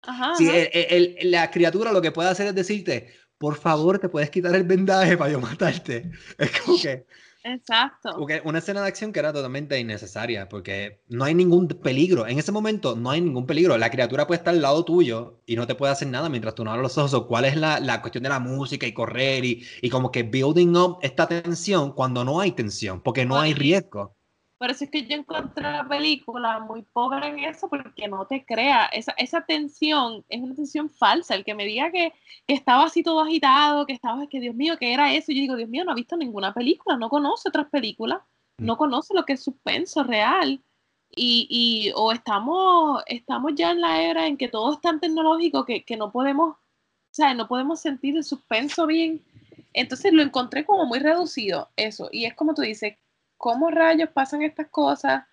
Ajá, 0.09 0.33
la 1.23 1.51
criatura 1.51 1.93
lo 1.93 2.01
que 2.01 2.13
puede 2.13 2.31
hacer 2.31 2.47
es 2.47 2.55
decirte, 2.55 3.09
por 3.37 3.57
favor, 3.57 3.99
te 3.99 4.09
puedes 4.09 4.31
quitar 4.31 4.55
el 4.55 4.65
vendaje 4.65 5.19
para 5.19 5.33
yo 5.33 5.41
matarte. 5.41 6.11
Es 6.39 6.61
como 6.61 6.81
que... 6.81 7.05
Exacto. 7.45 8.17
una 8.45 8.59
escena 8.59 8.83
de 8.83 8.89
acción 8.89 9.13
que 9.13 9.21
era 9.21 9.33
totalmente 9.33 9.79
innecesaria, 9.79 10.49
porque 10.49 11.03
no 11.09 11.25
hay 11.25 11.35
ningún 11.35 11.69
peligro. 11.69 12.27
En 12.27 12.39
ese 12.39 12.53
momento 12.53 12.97
no 12.97 13.11
hay 13.11 13.21
ningún 13.21 13.47
peligro. 13.47 13.79
La 13.79 13.91
criatura 13.91 14.27
puede 14.27 14.39
estar 14.39 14.55
al 14.55 14.61
lado 14.61 14.85
tuyo 14.85 15.41
y 15.47 15.57
no 15.57 15.67
te 15.67 15.75
puede 15.75 15.93
hacer 15.93 16.09
nada 16.09 16.29
mientras 16.29 16.55
tú 16.55 16.65
no 16.65 16.71
abres 16.73 16.83
los 16.83 16.99
ojos. 16.99 17.27
¿Cuál 17.27 17.45
es 17.45 17.57
la, 17.57 17.81
la 17.81 18.01
cuestión 18.01 18.25
de 18.25 18.31
la 18.31 18.41
música 18.41 18.87
y 18.87 18.93
correr 18.93 19.45
y, 19.45 19.65
y, 19.81 19.89
como 19.89 20.11
que 20.11 20.25
building 20.25 20.75
up 20.77 20.99
esta 21.03 21.27
tensión 21.27 21.93
cuando 21.93 22.25
no 22.25 22.41
hay 22.41 22.53
tensión, 22.53 23.03
porque 23.03 23.25
no 23.25 23.39
hay 23.39 23.55
riesgo? 23.55 24.18
Por 24.59 24.71
eso 24.71 24.85
es 24.85 24.91
que 24.91 25.07
yo 25.07 25.17
encontré 25.17 25.63
la 25.63 25.87
película 25.87 26.59
muy 26.59 26.83
pobre 26.83 27.29
en 27.29 27.39
eso, 27.41 27.69
porque 27.69 28.09
no 28.09 28.27
te 28.27 28.45
crea. 28.45 28.87
Esa, 28.87 29.13
esa 29.13 29.43
tensión 29.43 30.25
es 30.29 30.41
una 30.41 30.55
tensión 30.55 30.91
falsa. 30.91 31.35
El 31.35 31.45
que 31.45 31.55
me 31.55 31.65
diga 31.65 31.91
que, 31.93 32.13
estaba 32.49 32.85
así 32.85 33.03
todo 33.03 33.21
agitado, 33.21 33.87
que 33.87 33.93
estaba, 33.93 34.27
que 34.27 34.41
Dios 34.41 34.55
mío, 34.55 34.77
que 34.79 34.93
era 34.93 35.13
eso. 35.13 35.33
Yo 35.33 35.41
digo, 35.41 35.57
Dios 35.57 35.69
mío, 35.69 35.85
no 35.85 35.93
ha 35.93 35.95
visto 35.95 36.17
ninguna 36.17 36.53
película, 36.53 36.97
no 36.97 37.09
conoce 37.09 37.49
otras 37.49 37.69
películas, 37.69 38.21
mm. 38.59 38.67
no 38.67 38.77
conoce 38.77 39.15
lo 39.15 39.25
que 39.25 39.35
es 39.35 39.43
suspenso 39.43 40.03
real. 40.03 40.61
Y, 41.15 41.47
y 41.51 41.93
o 41.97 42.13
estamos, 42.13 43.03
estamos 43.07 43.53
ya 43.55 43.71
en 43.71 43.81
la 43.81 44.03
era 44.03 44.27
en 44.27 44.37
que 44.37 44.49
todo 44.49 44.73
es 44.75 44.81
tan 44.81 45.01
tecnológico 45.01 45.65
que, 45.65 45.83
que 45.85 45.97
no 45.97 46.13
podemos 46.13 46.57
sea, 47.19 47.35
no 47.35 47.49
podemos 47.49 47.81
sentir 47.81 48.17
el 48.17 48.25
suspenso 48.25 48.87
bien. 48.87 49.23
Entonces 49.75 50.13
lo 50.13 50.23
encontré 50.23 50.65
como 50.65 50.87
muy 50.87 51.01
reducido, 51.01 51.69
eso. 51.77 52.09
Y 52.13 52.25
es 52.25 52.35
como 52.35 52.55
tú 52.55 52.63
dices, 52.63 52.97
¿cómo 53.39 53.71
rayos 53.71 54.11
pasan 54.13 54.43
estas 54.43 54.69
cosas? 54.69 55.25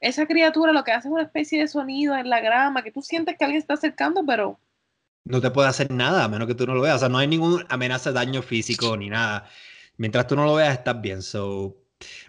Esa 0.00 0.26
criatura 0.26 0.72
lo 0.72 0.84
que 0.84 0.92
hace 0.92 1.08
es 1.08 1.12
una 1.12 1.24
especie 1.24 1.60
de 1.60 1.66
sonido 1.66 2.16
en 2.16 2.30
la 2.30 2.40
grama, 2.40 2.84
que 2.84 2.92
tú 2.92 3.02
sientes 3.02 3.36
que 3.36 3.44
alguien 3.44 3.60
está 3.60 3.74
acercando, 3.74 4.24
pero... 4.24 4.60
No 5.24 5.40
te 5.40 5.50
puede 5.50 5.68
hacer 5.68 5.90
nada, 5.90 6.24
a 6.24 6.28
menos 6.28 6.46
que 6.46 6.54
tú 6.54 6.66
no 6.66 6.74
lo 6.74 6.82
veas. 6.82 6.96
O 6.96 6.98
sea, 7.00 7.08
no 7.08 7.18
hay 7.18 7.26
ninguna 7.26 7.66
amenaza 7.68 8.10
de 8.10 8.14
daño 8.14 8.40
físico 8.42 8.96
ni 8.96 9.10
nada. 9.10 9.48
Mientras 9.96 10.26
tú 10.28 10.36
no 10.36 10.44
lo 10.44 10.54
veas, 10.54 10.78
estás 10.78 11.00
bien. 11.02 11.22
So, 11.22 11.76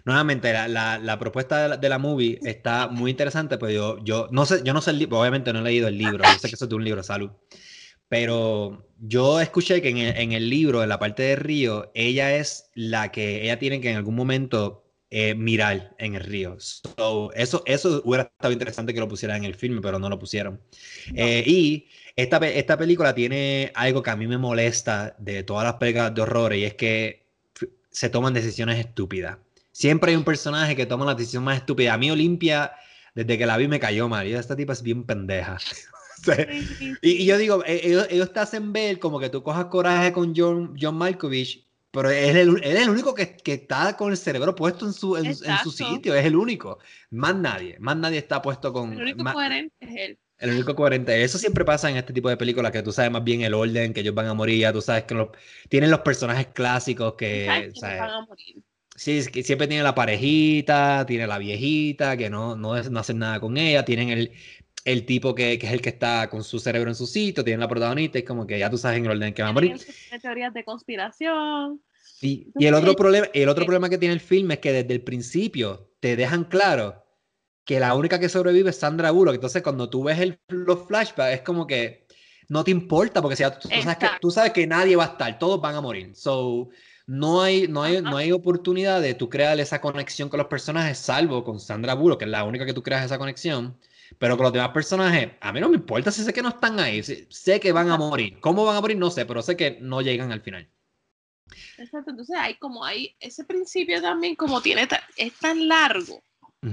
nuevamente, 0.04 0.52
la, 0.52 0.98
la, 0.98 1.18
propuesta 1.18 1.62
de 1.62 1.68
la, 1.68 1.76
de 1.76 1.88
la, 1.88 1.98
movie 1.98 2.40
está 2.42 2.88
muy 2.88 3.12
interesante, 3.12 3.56
pero 3.56 3.70
yo, 3.70 4.04
yo 4.04 4.28
no 4.32 4.44
sé, 4.44 4.62
yo 4.64 4.74
no 4.74 4.82
sé 4.82 4.90
el 4.90 4.98
libro, 4.98 5.20
obviamente 5.20 5.52
no 5.52 5.60
he 5.60 5.62
leído 5.62 5.88
el 5.88 5.96
libro, 5.96 6.24
yo 6.24 6.38
sé 6.38 6.48
que 6.48 6.56
eso 6.56 6.64
es 6.64 6.68
de 6.68 6.74
un 6.74 6.84
libro, 6.84 7.02
salud. 7.02 7.30
Pero 8.08 8.88
yo 8.98 9.40
escuché 9.40 9.80
que 9.80 9.90
en 9.90 9.98
el, 9.98 10.16
en 10.16 10.32
el, 10.32 10.50
libro, 10.50 10.82
en 10.82 10.88
la 10.88 10.98
parte 10.98 11.22
de 11.22 11.36
río, 11.36 11.92
ella 11.94 12.34
es 12.34 12.70
la 12.74 13.12
que 13.12 13.44
ella 13.44 13.58
tiene 13.58 13.80
que 13.80 13.90
en 13.90 13.96
algún 13.96 14.16
momento 14.16 14.89
eh, 15.12 15.34
mirar 15.34 15.94
en 15.98 16.14
el 16.14 16.22
río. 16.22 16.56
So, 16.60 17.32
eso, 17.34 17.64
eso 17.66 18.00
hubiera 18.04 18.24
estado 18.24 18.52
interesante 18.52 18.94
que 18.94 19.00
lo 19.00 19.08
pusieran 19.08 19.38
en 19.38 19.44
el 19.44 19.56
filme, 19.56 19.80
pero 19.80 19.98
no 19.98 20.08
lo 20.08 20.20
pusieron. 20.20 20.60
Eh, 21.14 21.42
y 21.44 21.88
esta, 22.14 22.36
esta 22.38 22.78
película 22.78 23.12
tiene 23.12 23.72
algo 23.74 24.04
que 24.04 24.10
a 24.10 24.16
mí 24.16 24.28
me 24.28 24.38
molesta 24.38 25.16
de 25.18 25.42
todas 25.42 25.64
las 25.64 25.74
películas 25.74 26.14
de 26.14 26.22
horror 26.22 26.54
y 26.54 26.64
es 26.64 26.74
que 26.74 27.26
se 27.90 28.08
toman 28.08 28.34
decisiones 28.34 28.78
estúpidas. 28.78 29.38
Siempre 29.72 30.12
hay 30.12 30.16
un 30.16 30.24
personaje 30.24 30.76
que 30.76 30.86
toma 30.86 31.04
la 31.04 31.14
decisión 31.14 31.42
más 31.42 31.56
estúpida. 31.56 31.94
A 31.94 31.98
mí 31.98 32.08
Olimpia, 32.10 32.72
desde 33.14 33.36
que 33.36 33.46
la 33.46 33.56
vi, 33.56 33.66
me 33.66 33.80
cayó 33.80 34.08
mal. 34.08 34.28
Y 34.28 34.34
esta 34.34 34.54
tipa 34.54 34.74
es 34.74 34.82
bien 34.82 35.04
pendeja. 35.04 35.58
y, 37.02 37.24
yo 37.24 37.36
digo, 37.36 37.64
e, 37.64 37.80
ellos, 37.84 38.06
ellos, 38.10 38.32
te 38.32 38.40
hacen 38.40 38.72
ver 38.72 39.00
como 39.00 39.18
que 39.18 39.28
tú 39.28 39.42
cojas 39.42 39.66
coraje 39.66 40.12
con 40.12 40.34
John, 40.36 40.76
John 40.80 40.96
Malkovich, 40.96 41.69
pero 41.90 42.10
él, 42.10 42.36
él 42.36 42.60
es 42.62 42.82
el 42.82 42.90
único 42.90 43.14
que, 43.14 43.36
que, 43.36 43.54
está 43.54 43.96
con 43.96 44.10
el 44.10 44.16
cerebro 44.16 44.54
puesto 44.54 44.86
en 44.86 44.92
su, 44.92 45.16
en, 45.16 45.34
su 45.34 45.70
sitio, 45.70 46.14
es 46.14 46.24
el 46.24 46.36
único. 46.36 46.78
Más 47.10 47.34
nadie, 47.34 47.76
más 47.80 47.96
nadie 47.96 48.18
está 48.18 48.40
puesto 48.40 48.72
con... 48.72 48.92
El 48.92 49.02
único 49.02 49.24
coherente 49.32 49.74
es 49.80 49.96
él. 49.96 50.18
El 50.38 50.50
único 50.52 50.74
coherente. 50.74 51.22
Eso 51.22 51.36
siempre 51.36 51.64
pasa 51.64 51.90
en 51.90 51.96
este 51.96 52.12
tipo 52.12 52.28
de 52.28 52.36
películas, 52.36 52.72
que 52.72 52.82
tú 52.82 52.92
sabes 52.92 53.10
más 53.10 53.24
bien 53.24 53.42
el 53.42 53.54
orden, 53.54 53.92
que 53.92 54.00
ellos 54.00 54.14
van 54.14 54.26
a 54.26 54.34
morir, 54.34 54.60
ya 54.60 54.72
tú 54.72 54.80
sabes 54.80 55.04
que 55.04 55.14
los, 55.14 55.28
tienen 55.68 55.90
los 55.90 56.00
personajes 56.00 56.46
clásicos 56.46 57.14
que... 57.14 57.70
¿sabes? 57.74 58.00
Van 58.00 58.10
a 58.10 58.24
morir. 58.24 58.62
Sí, 58.94 59.22
que 59.32 59.42
siempre 59.42 59.66
tiene 59.66 59.82
la 59.82 59.94
parejita, 59.94 61.06
tiene 61.06 61.26
la 61.26 61.38
viejita, 61.38 62.18
que 62.18 62.28
no, 62.28 62.54
no, 62.54 62.82
no 62.82 63.00
hacen 63.00 63.18
nada 63.18 63.40
con 63.40 63.56
ella, 63.56 63.84
tienen 63.84 64.10
el, 64.10 64.32
el 64.84 65.04
tipo 65.06 65.34
que, 65.34 65.58
que, 65.58 65.66
es 65.66 65.72
el 65.72 65.80
que 65.80 65.90
está 65.90 66.28
con 66.30 66.42
su 66.42 66.58
cerebro 66.58 66.90
en 66.90 66.94
su 66.94 67.06
sitio, 67.06 67.44
tiene 67.44 67.60
la 67.60 67.68
protagonista, 67.68 68.18
es 68.18 68.24
como 68.24 68.46
que 68.46 68.58
ya 68.58 68.70
tú 68.70 68.78
sabes 68.78 68.98
en 68.98 69.06
el 69.06 69.12
orden 69.12 69.34
que 69.34 69.42
va 69.42 69.48
a 69.48 69.52
morir. 69.52 69.78
teorías 70.20 70.54
de 70.54 70.64
conspiración. 70.64 71.80
Y, 72.22 72.48
y 72.58 72.66
el 72.66 72.74
otro, 72.74 72.94
problema, 72.94 73.28
el 73.32 73.48
otro 73.48 73.64
problema 73.64 73.88
que 73.88 73.98
tiene 73.98 74.14
el 74.14 74.20
film 74.20 74.50
es 74.50 74.58
que 74.58 74.72
desde 74.72 74.92
el 74.92 75.02
principio 75.02 75.90
te 76.00 76.16
dejan 76.16 76.44
claro 76.44 77.02
que 77.64 77.78
la 77.78 77.94
única 77.94 78.18
que 78.18 78.28
sobrevive 78.28 78.70
es 78.70 78.76
Sandra 78.76 79.10
Bullock. 79.10 79.34
Entonces, 79.34 79.62
cuando 79.62 79.88
tú 79.88 80.04
ves 80.04 80.18
el, 80.18 80.38
los 80.48 80.86
flashbacks, 80.86 81.34
es 81.34 81.42
como 81.42 81.66
que 81.66 82.06
no 82.48 82.64
te 82.64 82.72
importa, 82.72 83.22
porque 83.22 83.36
si 83.36 83.44
tú, 83.44 83.68
sabes 83.68 83.96
que, 83.96 84.06
tú 84.20 84.30
sabes 84.30 84.52
que 84.52 84.66
nadie 84.66 84.96
va 84.96 85.04
a 85.04 85.08
estar, 85.08 85.38
todos 85.38 85.60
van 85.60 85.76
a 85.76 85.80
morir. 85.80 86.14
So, 86.16 86.68
no 87.06 87.42
hay, 87.42 87.68
no 87.68 87.82
hay, 87.82 88.02
no 88.02 88.16
hay 88.16 88.32
oportunidad 88.32 89.00
de 89.00 89.14
tú 89.14 89.30
crear 89.30 89.58
esa 89.60 89.80
conexión 89.80 90.28
con 90.28 90.38
los 90.38 90.48
personajes, 90.48 90.98
salvo 90.98 91.44
con 91.44 91.60
Sandra 91.60 91.94
Bullock, 91.94 92.18
que 92.18 92.24
es 92.24 92.30
la 92.30 92.44
única 92.44 92.66
que 92.66 92.74
tú 92.74 92.82
creas 92.82 93.04
esa 93.04 93.18
conexión. 93.18 93.78
Pero 94.18 94.36
con 94.36 94.44
los 94.44 94.52
demás 94.52 94.70
personajes, 94.70 95.32
a 95.40 95.52
mí 95.52 95.60
no 95.60 95.68
me 95.68 95.76
importa 95.76 96.10
si 96.10 96.22
sé 96.22 96.32
que 96.32 96.42
no 96.42 96.50
están 96.50 96.78
ahí. 96.80 97.02
Sé 97.02 97.60
que 97.60 97.72
van 97.72 97.90
a 97.90 97.96
morir. 97.96 98.40
¿Cómo 98.40 98.64
van 98.64 98.76
a 98.76 98.80
morir? 98.80 98.98
No 98.98 99.10
sé, 99.10 99.24
pero 99.24 99.42
sé 99.42 99.56
que 99.56 99.78
no 99.80 100.02
llegan 100.02 100.32
al 100.32 100.40
final. 100.40 100.68
Exacto, 101.78 102.10
entonces 102.10 102.36
hay 102.38 102.54
como 102.56 102.84
hay 102.84 103.16
ese 103.18 103.44
principio 103.44 104.00
también 104.00 104.36
como 104.36 104.60
tiene, 104.60 104.86
es 105.16 105.38
tan 105.38 105.66
largo, 105.66 106.22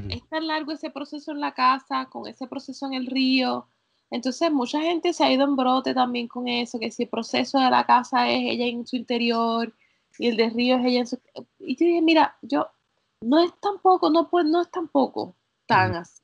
es 0.10 0.28
tan 0.30 0.46
largo 0.46 0.72
ese 0.72 0.92
proceso 0.92 1.32
en 1.32 1.40
la 1.40 1.54
casa, 1.54 2.08
con 2.12 2.28
ese 2.28 2.46
proceso 2.46 2.86
en 2.86 2.94
el 2.94 3.08
río, 3.08 3.68
entonces 4.10 4.52
mucha 4.52 4.82
gente 4.82 5.14
se 5.14 5.24
ha 5.24 5.32
ido 5.32 5.44
en 5.44 5.56
brote 5.56 5.94
también 5.94 6.28
con 6.28 6.48
eso, 6.48 6.80
que 6.80 6.92
si 6.92 7.04
el 7.04 7.10
proceso 7.10 7.60
de 7.60 7.70
la 7.70 7.86
casa 7.86 8.30
es 8.30 8.40
ella 8.40 8.66
en 8.66 8.88
su 8.88 8.96
interior 8.96 9.74
y 10.18 10.28
el 10.28 10.38
de 10.38 10.50
río 10.50 10.78
es 10.78 10.86
ella 10.86 11.00
en 11.00 11.08
su... 11.08 11.20
Y 11.60 11.76
yo 11.76 11.86
dije, 11.86 12.02
mira, 12.02 12.38
yo, 12.42 12.70
no 13.22 13.40
es 13.44 13.52
tampoco, 13.60 14.10
no, 14.10 14.30
pues, 14.30 14.46
no 14.46 14.62
es 14.62 14.72
tampoco 14.72 15.36
tan 15.66 15.96
así. 15.96 16.22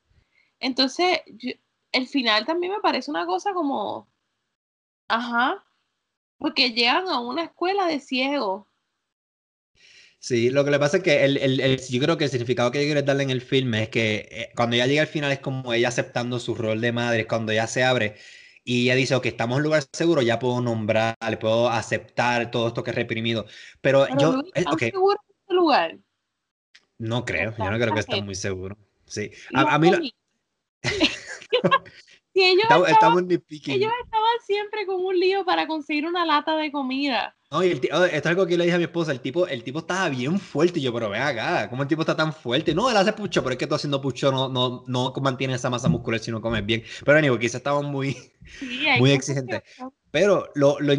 Entonces, 0.64 1.20
el 1.92 2.08
final 2.08 2.46
también 2.46 2.72
me 2.72 2.80
parece 2.80 3.12
una 3.12 3.26
cosa 3.26 3.54
como, 3.54 4.08
ajá, 5.10 5.64
porque 6.38 6.72
llegan 6.72 7.08
a 7.10 7.20
una 7.20 7.44
escuela 7.44 7.86
de 7.86 8.00
ciegos. 8.00 8.66
Sí, 10.20 10.50
lo 10.50 10.64
que 10.64 10.72
le 10.72 10.80
pasa 10.80 10.98
es 10.98 11.04
que 11.04 11.26
el, 11.26 11.38
el, 11.38 11.82
yo 11.82 12.00
creo 12.00 12.18
que 12.18 12.24
el 12.24 12.30
significado 12.30 12.72
que 12.72 12.80
yo 12.80 12.86
quiero 12.86 13.02
darle 13.02 13.24
en 13.24 13.30
el 13.30 13.42
filme 13.42 13.84
es 13.84 13.90
que 13.90 14.30
eh, 14.32 14.52
cuando 14.56 14.78
ella 14.78 14.88
llega 14.88 15.02
al 15.02 15.08
final 15.08 15.34
es 15.34 15.40
como 15.40 15.74
ella 15.74 15.90
aceptando 15.90 16.40
su 16.40 16.56
rol 16.56 16.80
de 16.80 16.94
madre, 16.94 17.28
cuando 17.28 17.52
ya 17.52 17.68
se 17.68 17.84
abre 17.84 18.16
y 18.64 18.84
ella 18.84 18.96
dice, 18.96 19.16
ok, 19.16 19.26
estamos 19.26 19.56
en 19.56 19.58
un 19.58 19.64
lugar 19.64 19.84
seguro, 19.92 20.22
ya 20.22 20.40
puedo 20.40 20.62
nombrar, 20.62 21.18
le 21.30 21.36
puedo 21.36 21.68
aceptar 21.68 22.52
todo 22.52 22.70
esto 22.70 22.86
que 22.86 22.92
es 22.92 22.96
reprimido. 22.96 23.46
Pero, 23.82 24.08
yo... 24.18 24.42
Eh, 24.56 24.64
okay. 24.72 24.92
seguro 24.92 25.20
en 25.28 25.36
este 25.42 25.54
lugar? 25.54 25.98
No 27.00 27.26
creo, 27.26 27.54
yo 27.58 27.70
no 27.70 27.78
creo 27.78 27.94
que 27.94 28.00
esté 28.00 28.22
muy 28.22 28.36
seguro. 28.36 28.78
Sí, 29.06 29.30
a, 29.54 29.76
a 29.76 29.78
mí... 29.78 29.92
Lo... 29.92 30.00
ellos, 32.34 32.66
estaban, 32.88 33.30
ellos 33.30 33.92
estaban 34.04 34.38
siempre 34.46 34.86
con 34.86 35.04
un 35.04 35.20
lío 35.20 35.46
para 35.46 35.68
conseguir 35.68 36.06
una 36.06 36.26
lata 36.26 36.58
de 36.58 36.72
comida. 36.72 37.36
No, 37.52 37.64
y 37.64 37.68
el 37.68 37.76
esto 37.76 38.06
es 38.06 38.26
algo 38.26 38.48
que 38.48 38.58
le 38.58 38.64
dije 38.64 38.76
a 38.76 38.80
mi 38.80 38.86
esposa, 38.86 39.12
el 39.12 39.22
tipo, 39.22 39.46
el 39.46 39.64
tipo 39.64 39.80
estaba 39.80 40.10
bien 40.10 40.40
fuerte, 40.40 40.80
y 40.80 40.82
yo, 40.82 40.92
pero 40.92 41.10
ve 41.10 41.20
acá, 41.20 41.70
¿cómo 41.70 41.84
el 41.84 41.88
tipo 41.88 42.02
está 42.02 42.16
tan 42.16 42.34
fuerte? 42.34 42.74
No, 42.74 42.90
él 42.90 42.98
hace 42.98 43.14
pucho, 43.14 43.44
pero 43.44 43.54
es 43.54 43.60
que 43.60 43.68
tú 43.68 43.76
haciendo 43.76 44.02
pucho 44.02 44.32
no, 44.32 44.50
no, 44.50 44.84
no 44.88 45.14
mantiene 45.22 45.54
esa 45.54 45.70
masa 45.70 45.88
muscular 45.88 46.20
si 46.20 46.32
no 46.32 46.42
comes 46.42 46.66
bien. 46.66 46.84
Pero 47.06 47.20
anyway, 47.20 47.38
quizás 47.38 47.56
estaban 47.56 47.86
muy, 47.86 48.18
muy 49.00 49.12
exigentes. 49.12 49.62
Pero 50.10 50.50
lo, 50.56 50.80
lo, 50.80 50.94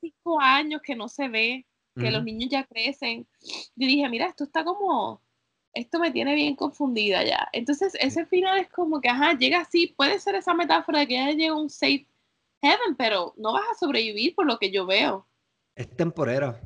Cinco 0.00 0.40
años 0.40 0.80
que 0.84 0.94
no 0.94 1.08
se 1.08 1.28
ve, 1.28 1.66
que 1.96 2.12
los 2.12 2.22
niños 2.22 2.50
ya 2.52 2.64
crecen. 2.64 3.26
Yo 3.74 3.88
dije, 3.88 4.08
mira, 4.08 4.26
esto 4.26 4.44
está 4.44 4.62
como 4.62 5.20
esto 5.74 5.98
me 5.98 6.10
tiene 6.10 6.34
bien 6.34 6.56
confundida 6.56 7.24
ya. 7.24 7.48
Entonces, 7.52 7.94
ese 8.00 8.26
final 8.26 8.58
es 8.58 8.68
como 8.68 9.00
que, 9.00 9.08
ajá, 9.08 9.36
llega 9.36 9.60
así, 9.60 9.94
puede 9.96 10.18
ser 10.18 10.34
esa 10.34 10.54
metáfora 10.54 11.00
de 11.00 11.06
que 11.06 11.14
ya 11.14 11.30
llega 11.32 11.54
un 11.54 11.70
safe 11.70 12.06
heaven, 12.62 12.96
pero 12.96 13.34
no 13.36 13.52
vas 13.52 13.64
a 13.72 13.78
sobrevivir 13.78 14.34
por 14.34 14.46
lo 14.46 14.58
que 14.58 14.70
yo 14.70 14.86
veo. 14.86 15.26
Es 15.74 15.88
temporero. 15.96 16.58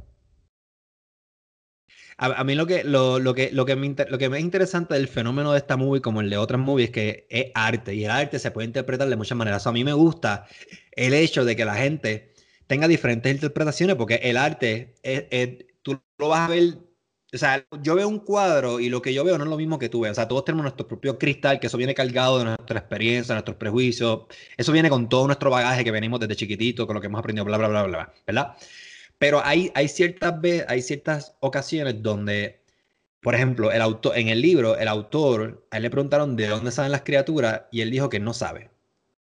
A, 2.19 2.45
mí 2.45 2.55
lo 2.55 2.67
que, 2.67 2.85
lo, 2.85 3.19
lo, 3.19 3.35
que, 3.35 3.51
lo, 3.51 3.65
que 3.65 3.75
me 3.75 3.97
lo 4.09 4.19
que 4.19 4.29
me 4.29 4.39
es 4.39 4.45
interesante 4.45 4.95
del 4.95 5.09
fenómeno 5.09 5.53
de 5.53 5.59
esta 5.59 5.77
movie, 5.77 6.01
como 6.01 6.21
el 6.21 6.31
de 6.31 6.37
otras 6.37 6.61
movies, 6.61 6.89
es 6.89 6.93
que 6.93 7.27
es 7.29 7.47
arte, 7.55 7.95
y 7.95 8.05
el 8.05 8.11
arte 8.11 8.39
se 8.39 8.51
puede 8.51 8.67
interpretar 8.67 9.09
de 9.09 9.17
muchas 9.17 9.37
maneras. 9.37 9.67
a 9.67 9.73
mí 9.73 9.83
me 9.83 9.93
gusta 9.93 10.47
el 10.93 11.15
hecho 11.15 11.45
de 11.45 11.57
que 11.57 11.65
la 11.65 11.75
gente 11.75 12.33
tenga 12.69 12.87
diferentes 12.87 13.33
interpretaciones, 13.33 13.97
porque 13.97 14.21
el 14.23 14.37
arte, 14.37 14.95
es, 15.03 15.65
tú 15.83 16.01
lo 16.19 16.29
vas 16.29 16.49
a 16.49 16.53
ver 16.53 16.75
o 17.35 17.39
sea, 17.39 17.67
yo 17.81 17.95
veo 17.95 18.09
un 18.09 18.19
cuadro 18.19 18.79
y 18.79 18.91
lo 18.91 19.01
que 19.01 19.15
yo 19.15 19.25
veo 19.25 19.39
no 19.39 19.45
es 19.45 19.51
lo 19.51 19.57
mismo 19.57 19.79
que 19.79 19.89
tú 19.89 20.01
ves. 20.01 20.13
O 20.13 20.15
sea, 20.15 20.29
todos 20.29 20.45
tenemos 20.45 20.65
nuestro 20.65 20.87
propio 20.87 21.19
cristal, 21.19 21.59
que 21.59 21.69
eso 21.69 21.79
viene 21.79 21.95
cargado 21.95 22.39
de 22.39 22.45
nuestra 22.45 22.79
experiencia, 22.79 23.35
nuestros 23.35 23.57
prejuicios. 23.57 24.25
Eso 24.57 24.71
viene 24.71 24.91
con 24.91 25.09
todo 25.09 25.27
nuestro 25.27 25.49
bagaje 25.51 25.83
que 25.83 25.91
venimos 25.91 26.21
desde 26.21 26.37
chiquitito, 26.37 26.87
con 26.87 26.95
lo 26.95 27.01
que 27.01 27.07
hemos 27.07 27.21
aprendido, 27.21 27.47
bla, 27.47 27.57
bla, 27.57 27.69
bla, 27.69 27.83
bla, 27.85 28.15
¿verdad? 28.27 28.55
Pero 29.19 29.41
hay, 29.43 29.73
hay, 29.75 29.89
ciertas, 29.89 30.35
hay 30.69 30.83
ciertas 30.83 31.35
ocasiones 31.41 32.03
donde, 32.03 32.61
por 33.23 33.35
ejemplo, 33.35 33.73
el 33.73 33.81
autor, 33.81 34.19
en 34.19 34.29
el 34.29 34.43
libro, 34.43 34.77
el 34.77 34.89
autor, 34.89 35.67
a 35.71 35.79
él 35.79 35.85
le 35.85 35.91
preguntaron 35.91 36.37
de 36.37 36.49
dónde 36.49 36.71
salen 36.71 36.93
las 36.93 37.03
criaturas 37.03 37.63
y 37.71 37.81
él 37.81 37.91
dijo 37.91 38.11
que 38.11 38.21
no 38.21 38.35
sabe. 38.35 38.71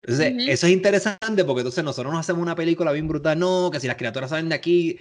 Entonces, 0.02 0.49
eso 0.49 0.66
es 0.66 0.73
interesante 0.73 1.44
porque 1.44 1.61
entonces 1.61 1.85
nosotros 1.85 2.12
nos 2.12 2.21
hacemos 2.21 2.42
una 2.42 2.56
película 2.56 2.90
bien 2.90 3.06
brutal, 3.06 3.38
no, 3.38 3.71
que 3.71 3.78
si 3.78 3.87
las 3.87 3.97
criaturas 3.97 4.30
salen 4.30 4.49
de 4.49 4.56
aquí, 4.56 4.99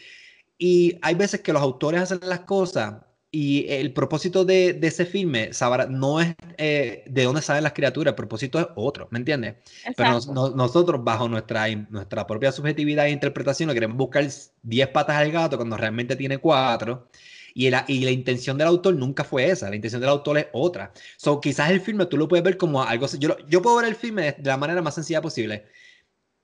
y 0.63 0.99
hay 1.01 1.15
veces 1.15 1.41
que 1.41 1.51
los 1.53 1.61
autores 1.63 1.99
hacen 2.01 2.19
las 2.21 2.41
cosas 2.41 2.93
y 3.31 3.65
el 3.67 3.93
propósito 3.93 4.45
de, 4.45 4.73
de 4.73 4.87
ese 4.89 5.07
filme 5.07 5.49
no 5.89 6.21
es 6.21 6.35
eh, 6.59 7.03
de 7.07 7.23
dónde 7.23 7.41
salen 7.41 7.63
las 7.63 7.73
criaturas, 7.73 8.11
el 8.11 8.15
propósito 8.15 8.59
es 8.59 8.67
otro, 8.75 9.07
¿me 9.09 9.17
entiendes? 9.17 9.55
Pero 9.97 10.19
nosotros, 10.53 11.03
bajo 11.03 11.27
nuestra, 11.27 11.67
nuestra 11.89 12.27
propia 12.27 12.51
subjetividad 12.51 13.07
e 13.07 13.09
interpretación, 13.09 13.73
queremos 13.73 13.97
buscar 13.97 14.23
10 14.61 14.87
patas 14.89 15.15
al 15.15 15.31
gato 15.31 15.57
cuando 15.57 15.77
realmente 15.77 16.15
tiene 16.15 16.37
4. 16.37 17.07
Y 17.55 17.69
la, 17.71 17.83
y 17.87 18.01
la 18.05 18.11
intención 18.11 18.55
del 18.57 18.67
autor 18.67 18.93
nunca 18.93 19.23
fue 19.23 19.49
esa, 19.49 19.67
la 19.67 19.75
intención 19.75 19.99
del 19.99 20.11
autor 20.11 20.37
es 20.37 20.47
otra. 20.53 20.93
So, 21.17 21.41
quizás 21.41 21.71
el 21.71 21.81
filme 21.81 22.05
tú 22.05 22.17
lo 22.17 22.27
puedes 22.27 22.43
ver 22.45 22.55
como 22.55 22.83
algo. 22.83 23.07
Yo, 23.17 23.35
yo 23.49 23.63
puedo 23.63 23.77
ver 23.77 23.87
el 23.87 23.95
filme 23.95 24.35
de 24.37 24.47
la 24.47 24.57
manera 24.57 24.81
más 24.83 24.93
sencilla 24.93 25.21
posible 25.21 25.65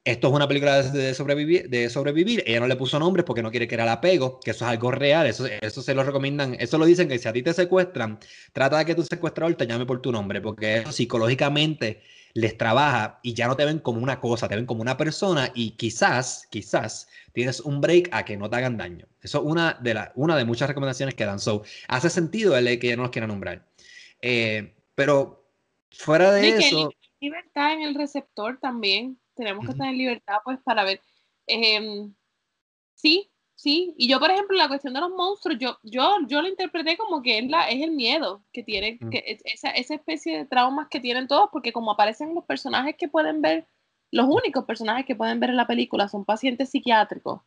esto 0.07 0.29
es 0.29 0.33
una 0.33 0.47
película 0.47 0.81
de 0.83 1.13
sobrevivir, 1.13 1.69
de 1.69 1.89
sobrevivir. 1.89 2.41
Ella 2.47 2.61
no 2.61 2.67
le 2.67 2.77
puso 2.77 2.97
nombres 2.97 3.25
porque 3.25 3.43
no 3.43 3.51
quiere 3.51 3.67
que 3.67 3.75
era 3.75 3.83
el 3.83 3.89
apego, 3.89 4.39
que 4.39 4.51
eso 4.51 4.63
es 4.63 4.71
algo 4.71 4.89
real. 4.89 5.27
Eso, 5.27 5.45
eso 5.45 5.81
se 5.81 5.93
lo 5.93 6.01
recomiendan. 6.01 6.55
Eso 6.59 6.77
lo 6.77 6.85
dicen 6.85 7.09
que 7.09 7.19
si 7.19 7.27
a 7.27 7.33
ti 7.33 7.43
te 7.43 7.53
secuestran, 7.53 8.17
trata 8.53 8.77
de 8.77 8.85
que 8.85 8.95
tu 8.95 9.03
secuestrador 9.03 9.55
te 9.55 9.67
llame 9.67 9.85
por 9.85 10.01
tu 10.01 10.13
nombre, 10.13 10.39
porque 10.39 10.77
eso 10.77 10.93
psicológicamente 10.93 12.01
les 12.33 12.57
trabaja 12.57 13.19
y 13.21 13.33
ya 13.33 13.47
no 13.47 13.57
te 13.57 13.65
ven 13.65 13.79
como 13.79 13.99
una 13.99 14.21
cosa, 14.21 14.47
te 14.47 14.55
ven 14.55 14.65
como 14.65 14.81
una 14.81 14.95
persona 14.95 15.51
y 15.53 15.71
quizás, 15.71 16.47
quizás 16.49 17.09
tienes 17.33 17.59
un 17.59 17.81
break 17.81 18.07
a 18.13 18.23
que 18.23 18.37
no 18.37 18.49
te 18.49 18.55
hagan 18.55 18.77
daño. 18.77 19.07
Eso 19.21 19.39
es 19.39 19.43
una 19.43 19.73
de, 19.81 19.93
la, 19.93 20.13
una 20.15 20.37
de 20.37 20.45
muchas 20.45 20.69
recomendaciones 20.69 21.15
que 21.15 21.25
dan. 21.25 21.41
So, 21.41 21.63
hace 21.89 22.09
sentido 22.09 22.55
el 22.55 22.79
que 22.79 22.95
no 22.95 23.03
los 23.03 23.11
quieran 23.11 23.27
nombrar. 23.27 23.65
Eh, 24.21 24.73
pero 24.95 25.49
fuera 25.91 26.31
de 26.31 26.47
eso... 26.47 26.93
libertad 27.19 27.73
en 27.73 27.81
el 27.81 27.93
receptor 27.93 28.57
también. 28.61 29.17
Tenemos 29.37 29.65
que 29.65 29.73
tener 29.73 29.95
libertad 29.95 30.37
pues 30.43 30.59
para 30.63 30.83
ver. 30.83 31.01
Em, 31.45 32.13
sí, 32.95 33.31
Sí, 33.57 33.95
y 33.97 34.07
yo, 34.07 34.19
por 34.19 34.29
ejemplo, 34.29 34.55
la 34.55 34.67
cuestión 34.67 34.93
de 34.93 34.99
los 34.99 35.09
monstruos, 35.09 35.57
yo, 35.59 35.79
yo, 35.81 36.17
yo 36.27 36.43
lo 36.43 36.47
interpreté 36.47 36.95
como 36.95 37.23
que 37.23 37.39
es, 37.39 37.49
la, 37.49 37.67
es 37.67 37.81
el 37.81 37.89
miedo 37.89 38.43
que 38.53 38.61
tienen, 38.61 38.99
que 39.09 39.39
esa, 39.45 39.71
esa 39.71 39.95
especie 39.95 40.37
de 40.37 40.45
traumas 40.45 40.89
que 40.89 40.99
tienen 40.99 41.27
todos, 41.27 41.49
porque 41.51 41.73
como 41.73 41.89
aparecen 41.89 42.35
los 42.35 42.45
personajes 42.45 42.95
que 42.95 43.07
pueden 43.07 43.41
ver, 43.41 43.65
los 44.11 44.27
únicos 44.27 44.63
personajes 44.65 45.07
que 45.07 45.15
pueden 45.15 45.39
ver 45.39 45.49
en 45.49 45.57
la 45.57 45.65
película 45.65 46.07
son 46.07 46.23
pacientes 46.23 46.69
psiquiátricos 46.69 47.41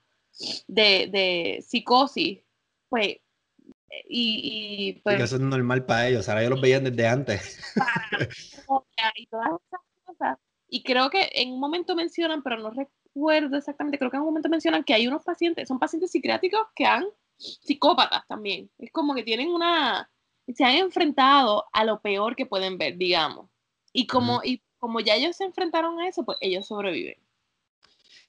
de, 0.66 1.08
de 1.12 1.64
psicosis, 1.64 2.40
pues, 2.88 3.18
y, 4.08 5.00
pues... 5.04 5.20
Y 5.20 5.22
eso 5.22 5.36
es 5.36 5.42
normal 5.42 5.86
para 5.86 6.08
ellos, 6.08 6.28
ahora 6.28 6.40
ellos 6.40 6.50
los 6.50 6.60
veían 6.60 6.82
desde 6.82 7.06
antes. 7.06 7.60
y 9.14 9.26
todas 9.26 9.48
esas 9.68 9.80
cosas. 10.04 10.38
Y 10.70 10.82
creo 10.84 11.10
que 11.10 11.30
en 11.34 11.52
un 11.52 11.60
momento 11.60 11.96
mencionan, 11.96 12.42
pero 12.42 12.56
no 12.58 12.70
recuerdo 12.70 13.56
exactamente, 13.56 13.98
creo 13.98 14.10
que 14.10 14.16
en 14.16 14.22
un 14.22 14.28
momento 14.28 14.48
mencionan 14.48 14.84
que 14.84 14.94
hay 14.94 15.08
unos 15.08 15.24
pacientes, 15.24 15.66
son 15.66 15.80
pacientes 15.80 16.12
psiquiátricos 16.12 16.62
que 16.74 16.86
han 16.86 17.04
psicópatas 17.36 18.26
también. 18.28 18.70
Es 18.78 18.92
como 18.92 19.14
que 19.14 19.22
tienen 19.22 19.48
una, 19.48 20.10
se 20.54 20.64
han 20.64 20.76
enfrentado 20.76 21.64
a 21.72 21.84
lo 21.84 22.00
peor 22.00 22.36
que 22.36 22.46
pueden 22.46 22.78
ver, 22.78 22.96
digamos. 22.96 23.50
Y 23.92 24.06
como, 24.06 24.40
y 24.44 24.62
como 24.78 25.00
ya 25.00 25.16
ellos 25.16 25.36
se 25.36 25.44
enfrentaron 25.44 25.98
a 26.00 26.08
eso, 26.08 26.24
pues 26.24 26.38
ellos 26.40 26.66
sobreviven. 26.66 27.16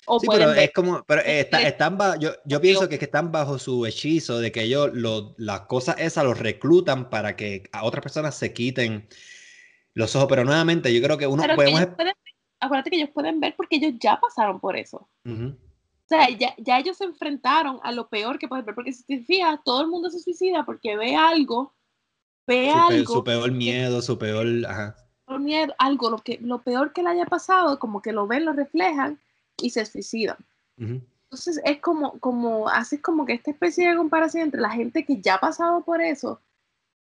O 0.07 0.19
sí, 0.19 0.27
pero 0.31 0.51
es 0.53 0.71
como, 0.73 1.03
pero 1.03 1.21
están 1.21 1.95
yo, 2.19 2.31
yo 2.45 2.59
pienso 2.59 2.89
que, 2.89 2.97
que, 2.97 3.05
están 3.05 3.31
bajo 3.31 3.59
su 3.59 3.85
hechizo 3.85 4.39
de 4.39 4.51
que 4.51 4.63
ellos 4.63 4.89
lo, 4.93 5.35
las 5.37 5.61
cosas 5.61 5.95
esas 5.99 6.23
los 6.23 6.39
reclutan 6.39 7.11
para 7.11 7.35
que 7.35 7.69
a 7.71 7.83
otras 7.83 8.01
personas 8.01 8.35
se 8.35 8.51
quiten 8.51 9.07
los 9.93 10.15
ojos, 10.15 10.27
pero 10.27 10.43
nuevamente 10.43 10.91
yo 10.91 11.03
creo 11.03 11.19
que 11.19 11.27
uno 11.27 11.43
podemos 11.55 11.81
acuérdate 12.61 12.91
que 12.91 12.97
ellos 12.97 13.09
pueden 13.09 13.39
ver 13.39 13.55
porque 13.55 13.75
ellos 13.75 13.93
ya 13.99 14.19
pasaron 14.19 14.59
por 14.59 14.77
eso. 14.77 15.07
O 15.25 16.07
sea, 16.07 16.29
ya, 16.29 16.53
ya, 16.57 16.79
ellos 16.79 16.97
se 16.97 17.05
enfrentaron 17.05 17.79
a 17.83 17.91
lo 17.91 18.07
peor 18.07 18.37
que 18.37 18.47
pueden 18.47 18.65
ver, 18.65 18.75
porque 18.75 18.93
si 18.93 19.03
te 19.03 19.19
fijas, 19.23 19.59
todo 19.63 19.81
el 19.81 19.87
mundo 19.87 20.09
se 20.09 20.19
suicida 20.19 20.65
porque 20.65 20.97
ve 20.97 21.15
algo, 21.15 21.73
ve 22.47 22.69
algo. 22.69 23.13
su 23.13 23.23
peor 23.23 23.51
miedo, 23.51 24.01
su 24.01 24.17
peor, 24.17 24.45
ajá. 24.67 24.95
miedo, 25.39 25.73
algo, 25.77 26.09
lo, 26.09 26.17
que, 26.17 26.37
lo 26.41 26.61
peor 26.61 26.91
que 26.93 27.01
le 27.01 27.09
haya 27.09 27.25
pasado, 27.25 27.79
como 27.79 28.01
que 28.01 28.11
lo 28.11 28.27
ven, 28.27 28.45
lo 28.45 28.53
reflejan 28.53 29.19
y 29.57 29.69
se 29.69 29.85
suicidan. 29.85 30.37
Entonces 30.77 31.61
es 31.63 31.79
como, 31.79 32.19
como, 32.19 32.67
haces 32.67 33.01
como 33.01 33.25
que 33.25 33.33
esta 33.33 33.51
especie 33.51 33.89
de 33.89 33.95
comparación 33.95 34.43
entre 34.43 34.59
la 34.59 34.71
gente 34.71 35.05
que 35.05 35.21
ya 35.21 35.35
ha 35.35 35.39
pasado 35.39 35.81
por 35.81 36.01
eso, 36.01 36.41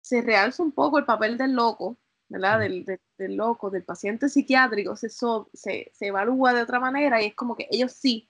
se 0.00 0.22
realza 0.22 0.62
un 0.62 0.72
poco 0.72 0.98
el 0.98 1.04
papel 1.04 1.38
del 1.38 1.52
loco, 1.52 1.96
¿verdad? 2.28 2.60
Del, 2.60 2.84
del, 3.16 3.36
loco, 3.36 3.70
del 3.70 3.84
paciente 3.84 4.28
psiquiátrico, 4.28 4.96
se, 4.96 5.08
se, 5.08 5.90
se, 5.92 6.06
evalúa 6.06 6.52
de 6.52 6.62
otra 6.62 6.78
manera 6.78 7.22
y 7.22 7.26
es 7.26 7.34
como 7.34 7.56
que 7.56 7.66
ellos 7.70 7.92
sí, 7.92 8.28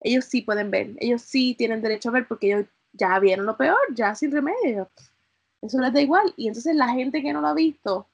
ellos 0.00 0.24
sí 0.24 0.42
pueden 0.42 0.70
ver, 0.70 0.94
ellos 0.98 1.22
sí 1.22 1.54
tienen 1.56 1.82
derecho 1.82 2.08
a 2.08 2.12
ver 2.12 2.26
porque 2.26 2.48
ellos 2.48 2.66
ya 2.92 3.18
vieron 3.18 3.46
lo 3.46 3.56
peor, 3.56 3.78
ya 3.94 4.14
sin 4.14 4.32
remedio. 4.32 4.90
Eso 5.62 5.78
les 5.78 5.92
da 5.92 6.00
igual. 6.00 6.32
Y 6.36 6.48
entonces 6.48 6.74
la 6.74 6.88
gente 6.88 7.22
que 7.22 7.32
no 7.32 7.40
lo 7.40 7.48
ha 7.48 7.54
visto 7.54 8.08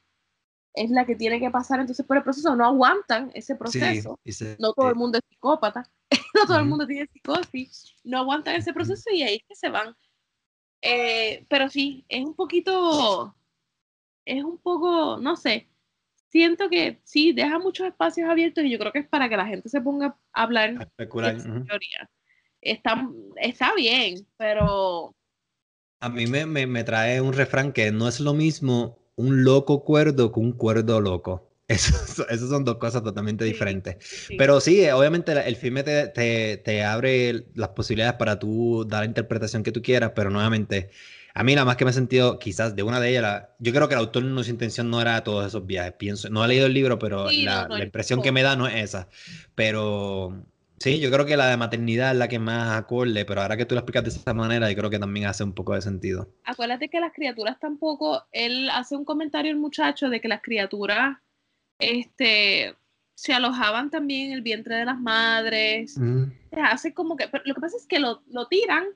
es 0.74 0.90
la 0.90 1.06
que 1.06 1.16
tiene 1.16 1.40
que 1.40 1.50
pasar 1.50 1.80
entonces 1.80 2.04
por 2.04 2.18
el 2.18 2.22
proceso, 2.22 2.54
no 2.54 2.66
aguantan 2.66 3.30
ese 3.34 3.56
proceso. 3.56 4.18
no 4.58 4.72
todo 4.74 4.90
el 4.90 4.94
mundo 4.94 5.18
es 5.18 5.24
psicópata, 5.28 5.88
no 6.34 6.46
todo 6.46 6.58
el 6.58 6.66
mundo 6.66 6.86
tiene 6.86 7.08
psicosis, 7.10 7.94
no 8.04 8.18
aguantan 8.18 8.56
ese 8.56 8.74
proceso 8.74 9.10
y 9.10 9.22
ahí 9.22 9.36
es 9.36 9.42
que 9.48 9.54
se 9.54 9.70
van. 9.70 9.96
Eh, 10.82 11.46
pero 11.48 11.70
sí, 11.70 12.04
es 12.08 12.24
un 12.24 12.34
poquito 12.34 13.34
es 14.26 14.44
un 14.44 14.58
poco, 14.58 15.18
no 15.18 15.36
sé, 15.36 15.68
siento 16.28 16.68
que 16.68 17.00
sí, 17.04 17.32
deja 17.32 17.58
muchos 17.58 17.86
espacios 17.86 18.28
abiertos 18.28 18.64
y 18.64 18.70
yo 18.70 18.78
creo 18.78 18.92
que 18.92 18.98
es 18.98 19.08
para 19.08 19.28
que 19.28 19.36
la 19.36 19.46
gente 19.46 19.68
se 19.68 19.80
ponga 19.80 20.18
a 20.32 20.42
hablar 20.42 20.74
a 20.78 20.82
especular. 20.82 21.36
teoría. 21.36 22.10
Está, 22.60 23.08
está 23.36 23.74
bien, 23.74 24.26
pero... 24.36 25.14
A 26.00 26.08
mí 26.10 26.26
me, 26.26 26.44
me, 26.44 26.84
trae 26.84 27.20
un 27.20 27.32
refrán 27.32 27.72
que 27.72 27.90
no 27.90 28.06
es 28.06 28.20
lo 28.20 28.34
mismo 28.34 28.98
un 29.14 29.44
loco 29.44 29.82
cuerdo 29.82 30.30
que 30.30 30.40
un 30.40 30.52
cuerdo 30.52 31.00
loco. 31.00 31.50
Esas 31.68 32.48
son 32.48 32.64
dos 32.64 32.76
cosas 32.76 33.02
totalmente 33.02 33.44
diferentes. 33.44 33.96
Pero 34.36 34.60
sí, 34.60 34.88
obviamente 34.90 35.32
el 35.32 35.56
filme 35.56 35.82
te, 35.82 36.08
te, 36.08 36.58
te, 36.58 36.84
abre 36.84 37.46
las 37.54 37.70
posibilidades 37.70 38.16
para 38.18 38.38
tú 38.38 38.84
dar 38.86 39.00
la 39.00 39.06
interpretación 39.06 39.62
que 39.62 39.72
tú 39.72 39.80
quieras, 39.80 40.12
pero 40.14 40.30
nuevamente 40.30 40.90
a 41.38 41.44
mí 41.44 41.54
nada 41.54 41.66
más 41.66 41.76
que 41.76 41.84
me 41.84 41.90
he 41.90 41.94
sentido, 41.94 42.38
quizás 42.38 42.74
de 42.74 42.82
una 42.82 42.98
de 42.98 43.10
ellas, 43.10 43.44
yo 43.58 43.70
creo 43.70 43.88
que 43.88 43.94
el 43.94 44.00
autor 44.00 44.24
no 44.24 44.42
su 44.42 44.48
intención 44.48 44.88
no 44.88 45.02
era 45.02 45.22
todos 45.22 45.46
esos 45.46 45.66
viajes, 45.66 45.92
pienso, 45.92 46.30
no 46.30 46.42
he 46.42 46.48
leído 46.48 46.64
el 46.64 46.72
libro, 46.72 46.98
pero 46.98 47.30
la, 47.30 47.68
impresión 47.82 48.22
que 48.22 48.32
me 48.32 48.42
da 48.42 48.56
no 48.56 48.66
es 48.66 48.76
esa. 48.76 49.08
Pero 49.54 50.42
sí, 50.78 50.98
yo 50.98 51.10
creo 51.10 51.26
que 51.26 51.36
la 51.36 51.48
de 51.48 51.58
maternidad 51.58 52.12
es 52.12 52.16
la 52.16 52.28
que 52.28 52.38
más 52.38 52.78
acorde, 52.78 53.26
pero 53.26 53.42
ahora 53.42 53.58
que 53.58 53.66
tú 53.66 53.74
lo 53.74 53.80
explicas 53.80 54.04
de 54.04 54.18
esa 54.18 54.32
manera, 54.32 54.70
yo 54.70 54.76
creo 54.78 54.88
que 54.88 54.98
también 54.98 55.26
hace 55.26 55.44
un 55.44 55.52
poco 55.52 55.74
de 55.74 55.82
sentido. 55.82 56.26
Acuérdate 56.44 56.88
que 56.88 57.00
las 57.00 57.12
criaturas 57.12 57.60
tampoco, 57.60 58.22
él 58.32 58.70
hace 58.70 58.96
un 58.96 59.04
comentario 59.04 59.50
el 59.50 59.58
muchacho 59.58 60.08
de 60.08 60.22
que 60.22 60.28
las 60.28 60.40
criaturas, 60.40 61.18
este, 61.78 62.74
se 63.14 63.34
alojaban 63.34 63.90
también 63.90 64.28
en 64.28 64.32
el 64.32 64.40
vientre 64.40 64.76
de 64.76 64.86
las 64.86 64.98
madres. 64.98 66.00
Hace 66.50 66.94
como 66.94 67.14
que, 67.14 67.28
lo 67.44 67.54
que 67.54 67.60
pasa 67.60 67.76
es 67.76 67.86
que 67.86 67.98
lo, 67.98 68.22
lo 68.26 68.48
tiran 68.48 68.86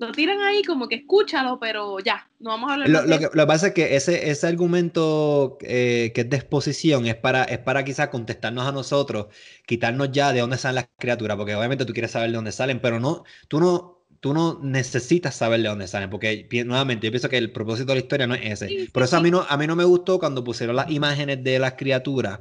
lo 0.00 0.12
tiran 0.12 0.40
ahí 0.40 0.62
como 0.62 0.88
que 0.88 0.94
escúchalo, 0.94 1.60
pero 1.60 1.98
ya, 2.00 2.26
no 2.38 2.50
vamos 2.50 2.70
a 2.70 2.72
hablar 2.72 2.88
lo, 2.88 3.02
lo, 3.02 3.18
que, 3.18 3.24
lo 3.24 3.42
que 3.42 3.46
pasa 3.46 3.66
es 3.68 3.74
que 3.74 3.96
ese, 3.96 4.30
ese 4.30 4.46
argumento 4.46 5.58
eh, 5.60 6.12
que 6.14 6.22
es 6.22 6.30
de 6.30 6.38
exposición 6.38 7.06
es 7.06 7.16
para, 7.16 7.44
es 7.44 7.58
para 7.58 7.84
quizás 7.84 8.08
contestarnos 8.08 8.66
a 8.66 8.72
nosotros, 8.72 9.26
quitarnos 9.66 10.10
ya 10.10 10.32
de 10.32 10.40
dónde 10.40 10.56
salen 10.56 10.76
las 10.76 10.88
criaturas, 10.98 11.36
porque 11.36 11.54
obviamente 11.54 11.84
tú 11.84 11.92
quieres 11.92 12.12
saber 12.12 12.30
de 12.30 12.36
dónde 12.36 12.50
salen, 12.50 12.80
pero 12.80 12.98
no, 12.98 13.24
tú 13.48 13.60
no, 13.60 14.06
tú 14.20 14.32
no 14.32 14.58
necesitas 14.62 15.34
saber 15.34 15.60
de 15.60 15.68
dónde 15.68 15.86
salen, 15.86 16.08
porque 16.08 16.48
nuevamente 16.64 17.06
yo 17.06 17.10
pienso 17.10 17.28
que 17.28 17.36
el 17.36 17.52
propósito 17.52 17.88
de 17.88 17.96
la 17.96 18.00
historia 18.00 18.26
no 18.26 18.34
es 18.34 18.62
ese. 18.62 18.88
Por 18.92 19.02
eso 19.02 19.18
a 19.18 19.20
mí 19.20 19.30
no, 19.30 19.44
a 19.46 19.56
mí 19.58 19.66
no 19.66 19.76
me 19.76 19.84
gustó 19.84 20.18
cuando 20.18 20.42
pusieron 20.42 20.76
las 20.76 20.90
imágenes 20.90 21.44
de 21.44 21.58
las 21.58 21.74
criaturas, 21.74 22.40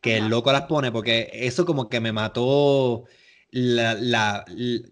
que 0.00 0.16
el 0.16 0.28
loco 0.28 0.52
las 0.52 0.62
pone, 0.62 0.92
porque 0.92 1.28
eso 1.32 1.66
como 1.66 1.88
que 1.88 1.98
me 1.98 2.12
mató 2.12 3.04
la, 3.50 3.94
la, 3.94 4.44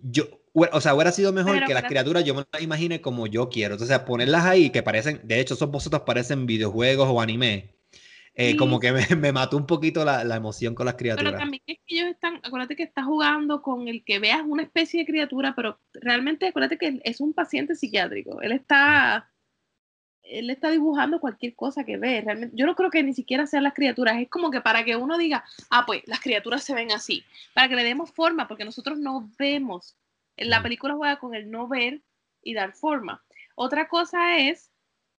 yo, 0.02 0.24
o 0.52 0.80
sea, 0.80 0.94
hubiera 0.94 1.12
sido 1.12 1.32
mejor 1.32 1.64
que 1.64 1.74
las 1.74 1.84
criaturas 1.84 2.24
yo 2.24 2.34
me 2.34 2.44
las 2.52 2.62
imagine 2.62 3.00
como 3.00 3.26
yo 3.26 3.48
quiero. 3.48 3.74
Entonces, 3.74 3.98
ponerlas 4.00 4.44
ahí, 4.44 4.70
que 4.70 4.82
parecen, 4.82 5.20
de 5.24 5.40
hecho, 5.40 5.54
esos 5.54 5.70
bocetos 5.70 6.02
parecen 6.02 6.46
videojuegos 6.46 7.08
o 7.08 7.20
anime. 7.20 7.78
Eh, 8.40 8.56
como 8.56 8.78
que 8.78 8.92
me, 8.92 9.04
me, 9.16 9.32
mató 9.32 9.56
un 9.56 9.66
poquito 9.66 10.04
la, 10.04 10.22
la, 10.22 10.37
emoción 10.37 10.76
con 10.76 10.87
las 10.87 10.94
criaturas. 10.94 11.32
Pero 11.32 11.38
también 11.38 11.61
es 11.66 11.78
que 11.84 11.96
ellos 11.96 12.11
están, 12.11 12.37
acuérdate 12.44 12.76
que 12.76 12.84
estás 12.84 13.04
jugando 13.04 13.62
con 13.62 13.88
el 13.88 14.04
que 14.04 14.20
veas 14.20 14.42
una 14.46 14.62
especie 14.62 15.00
de 15.00 15.06
criatura, 15.06 15.54
pero 15.56 15.80
realmente 15.92 16.46
acuérdate 16.46 16.78
que 16.78 17.00
es 17.02 17.20
un 17.20 17.32
paciente 17.32 17.74
psiquiátrico. 17.74 18.40
Él 18.40 18.52
está, 18.52 19.28
él 20.22 20.50
está 20.50 20.70
dibujando 20.70 21.18
cualquier 21.18 21.56
cosa 21.56 21.82
que 21.82 21.96
ve. 21.96 22.20
Realmente, 22.20 22.56
yo 22.56 22.64
no 22.66 22.76
creo 22.76 22.90
que 22.90 23.02
ni 23.02 23.12
siquiera 23.12 23.44
sean 23.48 23.64
las 23.64 23.74
criaturas. 23.74 24.20
Es 24.20 24.28
como 24.28 24.52
que 24.52 24.61
para 24.61 24.84
que 24.84 24.94
uno 24.94 25.18
diga, 25.18 25.44
ah, 25.70 25.82
pues 25.84 26.02
las 26.06 26.20
criaturas 26.20 26.62
se 26.62 26.74
ven 26.74 26.92
así. 26.92 27.24
Para 27.54 27.68
que 27.68 27.74
le 27.74 27.82
demos 27.82 28.12
forma, 28.12 28.46
porque 28.46 28.64
nosotros 28.64 29.00
no 29.00 29.28
vemos 29.37 29.96
la 30.40 30.62
película 30.62 30.94
juega 30.94 31.18
con 31.18 31.35
el 31.35 31.51
no 31.51 31.68
ver 31.68 32.03
y 32.42 32.55
dar 32.55 32.72
forma. 32.72 33.24
Otra 33.55 33.88
cosa 33.88 34.38
es 34.38 34.70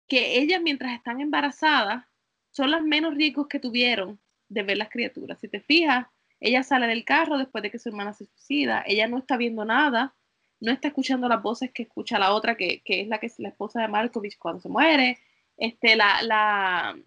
que 0.08 0.38
ellas 0.38 0.60
mientras 0.62 0.92
están 0.92 1.20
embarazadas 1.20 2.04
son 2.50 2.70
las 2.70 2.82
menos 2.82 3.14
riesgos 3.14 3.46
que 3.46 3.60
tuvieron 3.60 4.18
de 4.48 4.62
ver 4.62 4.78
las 4.78 4.90
criaturas. 4.90 5.38
Si 5.40 5.48
te 5.48 5.60
fijas, 5.60 6.06
ella 6.40 6.62
sale 6.62 6.86
del 6.86 7.04
carro 7.04 7.38
después 7.38 7.62
de 7.62 7.70
que 7.70 7.78
su 7.78 7.90
hermana 7.90 8.12
se 8.12 8.26
suicida, 8.26 8.82
ella 8.86 9.06
no 9.06 9.18
está 9.18 9.36
viendo 9.36 9.64
nada, 9.64 10.14
no 10.58 10.72
está 10.72 10.88
escuchando 10.88 11.28
las 11.28 11.42
voces 11.42 11.70
que 11.72 11.84
escucha 11.84 12.18
la 12.18 12.32
otra, 12.32 12.56
que, 12.56 12.82
es 12.84 13.08
la 13.08 13.18
que 13.18 13.26
es 13.26 13.38
la 13.38 13.48
esposa 13.48 13.80
de 13.80 13.88
Malkovich 13.88 14.38
cuando 14.38 14.60
se 14.60 14.68
muere. 14.68 15.18
Este, 15.56 15.96
la, 15.96 16.22
la 16.22 16.98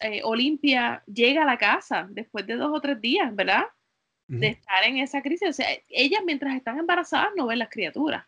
eh, 0.00 0.22
Olimpia 0.24 1.02
llega 1.06 1.42
a 1.42 1.46
la 1.46 1.58
casa 1.58 2.06
después 2.10 2.46
de 2.46 2.56
dos 2.56 2.70
o 2.72 2.80
tres 2.80 3.00
días, 3.00 3.34
¿verdad? 3.34 3.64
De 4.28 4.48
estar 4.48 4.84
en 4.84 4.98
esa 4.98 5.22
crisis. 5.22 5.48
O 5.48 5.52
sea, 5.52 5.66
ellas 5.88 6.22
mientras 6.24 6.54
están 6.54 6.78
embarazadas 6.78 7.30
no 7.36 7.46
ven 7.46 7.58
las 7.58 7.70
criaturas. 7.70 8.24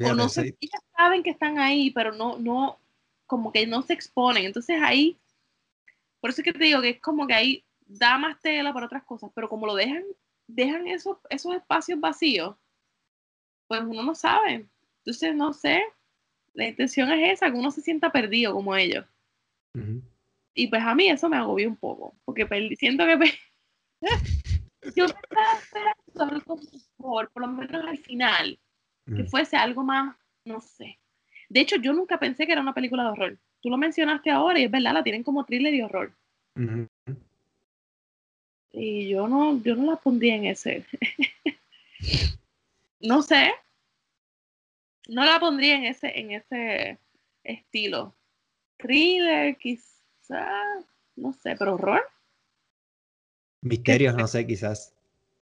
o 0.00 0.14
no 0.14 0.28
se, 0.28 0.56
ellas 0.60 0.82
saben 0.96 1.22
que 1.22 1.30
están 1.30 1.58
ahí, 1.58 1.90
pero 1.90 2.12
no, 2.12 2.38
no, 2.38 2.78
como 3.26 3.52
que 3.52 3.66
no 3.66 3.82
se 3.82 3.92
exponen. 3.92 4.44
Entonces 4.44 4.80
ahí, 4.80 5.18
por 6.20 6.30
eso 6.30 6.40
es 6.40 6.44
que 6.44 6.52
te 6.52 6.64
digo 6.64 6.80
que 6.80 6.90
es 6.90 7.00
como 7.00 7.26
que 7.26 7.34
ahí 7.34 7.64
da 7.86 8.16
más 8.16 8.40
tela 8.40 8.72
para 8.72 8.86
otras 8.86 9.04
cosas, 9.04 9.30
pero 9.34 9.48
como 9.48 9.66
lo 9.66 9.74
dejan, 9.74 10.04
dejan 10.46 10.86
esos, 10.86 11.18
esos 11.28 11.54
espacios 11.54 12.00
vacíos, 12.00 12.56
pues 13.66 13.82
uno 13.82 14.02
no 14.02 14.14
sabe. 14.14 14.66
Entonces, 14.98 15.34
no 15.34 15.52
sé, 15.52 15.82
la 16.54 16.68
intención 16.68 17.10
es 17.12 17.32
esa, 17.32 17.50
que 17.50 17.58
uno 17.58 17.70
se 17.70 17.82
sienta 17.82 18.10
perdido 18.10 18.54
como 18.54 18.74
ellos. 18.74 19.04
Y 20.54 20.68
pues 20.68 20.82
a 20.82 20.94
mí 20.94 21.08
eso 21.08 21.28
me 21.28 21.36
agobió 21.36 21.68
un 21.68 21.76
poco, 21.76 22.14
porque 22.24 22.46
siento 22.78 23.04
que 23.04 23.18
yo 24.94 25.06
pensaba 25.06 26.30
algo 26.30 26.56
mejor, 26.56 27.30
por 27.30 27.42
lo 27.42 27.48
menos 27.48 27.84
al 27.84 27.98
final, 27.98 28.58
que 29.06 29.24
fuese 29.24 29.56
algo 29.56 29.82
más, 29.82 30.16
no 30.44 30.60
sé. 30.60 30.98
De 31.48 31.60
hecho, 31.60 31.76
yo 31.76 31.92
nunca 31.92 32.18
pensé 32.18 32.46
que 32.46 32.52
era 32.52 32.60
una 32.60 32.74
película 32.74 33.04
de 33.04 33.10
horror. 33.10 33.38
Tú 33.60 33.70
lo 33.70 33.76
mencionaste 33.76 34.30
ahora 34.30 34.58
y 34.58 34.64
es 34.64 34.70
verdad, 34.70 34.92
la 34.92 35.02
tienen 35.02 35.22
como 35.22 35.44
thriller 35.44 35.74
y 35.74 35.82
horror. 35.82 36.12
Y 38.72 39.08
yo 39.08 39.28
no, 39.28 39.62
yo 39.62 39.76
no 39.76 39.90
la 39.90 39.96
pondría 39.96 40.34
en 40.34 40.46
ese. 40.46 40.84
no 43.00 43.22
sé. 43.22 43.52
No 45.08 45.24
la 45.24 45.38
pondría 45.38 45.76
en 45.76 45.84
ese, 45.84 46.18
en 46.18 46.32
ese 46.32 46.98
estilo. 47.44 48.14
Thriller, 48.78 49.56
quizás, 49.58 50.84
no 51.14 51.32
sé, 51.32 51.54
pero 51.56 51.74
horror. 51.74 52.02
Misterios, 53.64 54.14
no 54.16 54.28
sé, 54.28 54.46
quizás. 54.46 54.92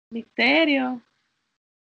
Misterio. 0.09 1.01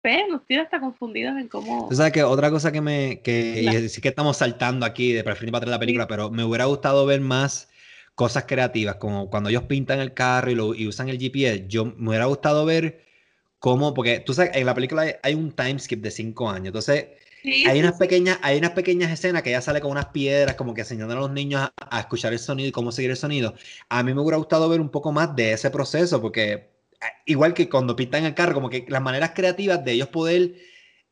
Pero 0.01 0.29
nos 0.29 0.47
tiene 0.47 0.62
hasta 0.62 0.79
confundidos 0.79 1.37
en 1.37 1.49
cómo. 1.49 1.88
Tú 1.88 1.97
sabes 1.97 2.12
que 2.12 2.23
otra 2.23 2.51
cosa 2.51 2.71
que 2.71 2.81
me. 2.81 3.21
que 3.21 3.88
sí 3.88 4.01
que 4.01 4.09
estamos 4.09 4.37
saltando 4.37 4.87
aquí 4.87 5.12
de 5.12 5.25
preferir 5.25 5.51
para 5.51 5.67
la 5.67 5.79
película, 5.79 6.07
pero 6.07 6.31
me 6.31 6.45
hubiera 6.45 6.67
gustado 6.67 7.05
ver 7.05 7.21
más 7.21 7.69
cosas 8.14 8.45
creativas, 8.47 8.97
como 8.97 9.29
cuando 9.29 9.49
ellos 9.49 9.64
pintan 9.64 9.99
el 9.99 10.14
carro 10.14 10.51
y, 10.51 10.55
lo, 10.55 10.75
y 10.75 10.87
usan 10.87 11.09
el 11.09 11.19
GPS. 11.19 11.67
Yo 11.67 11.85
me 11.85 12.11
hubiera 12.11 12.27
gustado 12.27 12.64
ver 12.64 13.05
cómo. 13.59 13.93
Porque 13.93 14.21
tú 14.21 14.35
sabes, 14.35 14.53
en 14.55 14.67
la 14.67 14.75
película 14.75 15.19
hay, 15.23 15.35
un 15.35 15.51
time 15.51 15.79
skip 15.81 16.01
de 16.01 16.11
cinco 16.11 16.49
años. 16.49 16.69
Entonces. 16.69 17.07
Hay, 17.44 17.81
unas 17.81 17.98
pequeñas, 17.98 18.38
hay 18.42 18.59
unas 18.59 18.72
pequeñas 18.72 19.11
escenas 19.11 19.42
que 19.42 19.51
ella 19.51 19.61
sale 19.61 19.81
con 19.81 19.90
unas 19.90 20.07
piedras, 20.07 20.57
como 20.57 20.74
que 20.74 20.83
enseñando 20.83 21.14
a 21.14 21.18
los 21.18 21.31
niños 21.31 21.62
a, 21.62 21.72
a, 21.77 22.01
escuchar 22.01 22.33
el 22.33 22.38
sonido 22.38 22.68
y 22.68 22.72
cómo 22.72 22.92
seguir 22.92 23.11
el 23.11 23.16
sonido. 23.16 23.55
A 23.88 24.03
mí 24.03 24.14
me 24.14 24.20
hubiera 24.20 24.37
gustado 24.37 24.68
ver 24.68 24.81
un 24.81 24.90
poco 24.90 25.12
más 25.12 25.35
de 25.35 25.53
ese 25.53 25.70
proceso, 25.70 26.20
porque 26.20 26.79
igual 27.27 27.55
que 27.55 27.68
cuando 27.68 27.96
pintan 27.96 28.24
el 28.24 28.35
carro, 28.35 28.55
como 28.55 28.70
que 28.70 28.85
las 28.88 29.03
maneras 29.03 29.33
creativas 29.35 29.85
de 29.85 29.92
ellos 29.92 30.09
poder, 30.09 30.55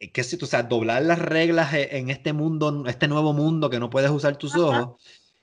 eh, 0.01 0.11
qué 0.13 0.25
sé 0.25 0.37
tú, 0.37 0.45
o 0.45 0.49
sea, 0.49 0.63
doblar 0.63 1.03
las 1.03 1.19
reglas 1.19 1.73
e, 1.75 1.99
en 1.99 2.11
este 2.11 2.33
mundo, 2.33 2.85
este 2.87 3.09
nuevo 3.09 3.33
mundo 3.33 3.71
que 3.71 3.79
no 3.79 3.91
puedes 3.91 4.11
usar 4.11 4.37
tus 4.37 4.55
ojos. 4.57 5.01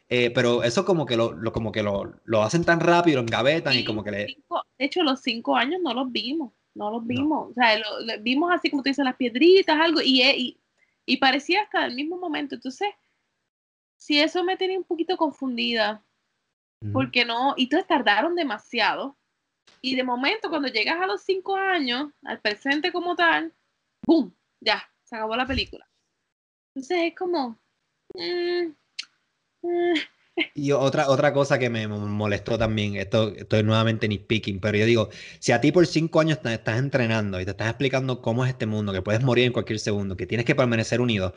Eh, 0.10 0.30
pero 0.32 0.64
eso 0.64 0.86
como 0.86 1.06
que 1.06 1.18
lo, 1.18 1.36
como 1.52 1.72
que 1.72 1.82
lo, 1.82 2.14
lo, 2.26 2.44
hacen 2.44 2.64
tan 2.64 2.80
rápido, 2.80 3.16
lo 3.16 3.22
engavetan 3.22 3.76
y 3.76 3.84
como 3.84 4.04
que 4.04 4.12
le... 4.12 4.18
de 4.18 4.86
hecho, 4.86 5.02
los 5.02 5.22
cinco 5.22 5.56
años 5.56 5.82
no 5.82 5.94
los 5.94 6.12
vimos, 6.12 6.54
no 6.76 6.92
los 6.92 7.08
vimos. 7.08 7.52
O 7.52 7.54
sea, 7.54 7.80
lo, 7.80 7.86
vimos 8.22 8.52
así 8.54 8.70
como 8.70 8.84
tú 8.84 8.90
dices, 8.90 9.04
las 9.04 9.16
piedritas, 9.16 9.80
algo, 9.80 10.02
y, 10.02 10.22
eh, 10.22 10.36
y, 10.38 10.60
y 11.06 11.18
parecía 11.18 11.64
hasta 11.64 11.86
el 11.86 11.96
mismo 11.96 12.18
momento. 12.18 12.56
Entonces, 12.56 12.90
si 13.98 14.20
eso 14.20 14.44
me 14.44 14.58
tenía 14.58 14.78
un 14.78 14.84
poquito 14.84 15.18
confundida, 15.18 16.04
porque 16.92 17.24
no, 17.24 17.54
y 17.56 17.64
entonces 17.64 17.88
tardaron 17.88 18.36
demasiado 18.36 19.16
y 19.82 19.96
de 19.96 20.04
momento, 20.04 20.50
cuando 20.50 20.68
llegas 20.68 21.02
a 21.02 21.08
los 21.08 21.22
cinco 21.24 21.56
años, 21.56 22.12
al 22.24 22.40
presente 22.40 22.92
como 22.92 23.16
tal, 23.16 23.54
¡boom! 24.06 24.34
Ya, 24.62 24.90
se 25.04 25.16
acabó 25.16 25.36
la 25.36 25.46
película. 25.46 25.88
Entonces 26.74 27.00
es 27.04 27.16
como... 27.16 27.60
Mm, 28.14 28.74
mm. 29.62 29.94
Y 30.56 30.72
otra, 30.72 31.10
otra 31.10 31.32
cosa 31.32 31.60
que 31.60 31.70
me 31.70 31.88
molestó 31.88 32.58
también, 32.58 32.96
esto 32.96 33.34
estoy 33.36 33.64
nuevamente 33.64 34.08
ni 34.08 34.18
speaking, 34.18 34.60
pero 34.60 34.78
yo 34.78 34.86
digo, 34.86 35.10
si 35.40 35.52
a 35.52 35.62
ti 35.62 35.72
por 35.72 35.86
cinco 35.86 36.20
años 36.20 36.42
te 36.42 36.54
estás 36.54 36.80
entrenando 36.80 37.40
y 37.40 37.46
te 37.46 37.52
estás 37.52 37.70
explicando 37.70 38.22
cómo 38.22 38.44
es 38.44 38.52
este 38.52 38.66
mundo, 38.66 38.94
que 38.94 39.02
puedes 39.02 39.22
morir 39.22 39.46
en 39.46 39.54
cualquier 39.54 39.80
segundo, 39.80 40.18
que 40.18 40.26
tienes 40.26 40.46
que 40.46 40.56
permanecer 40.56 41.02
unido, 41.02 41.36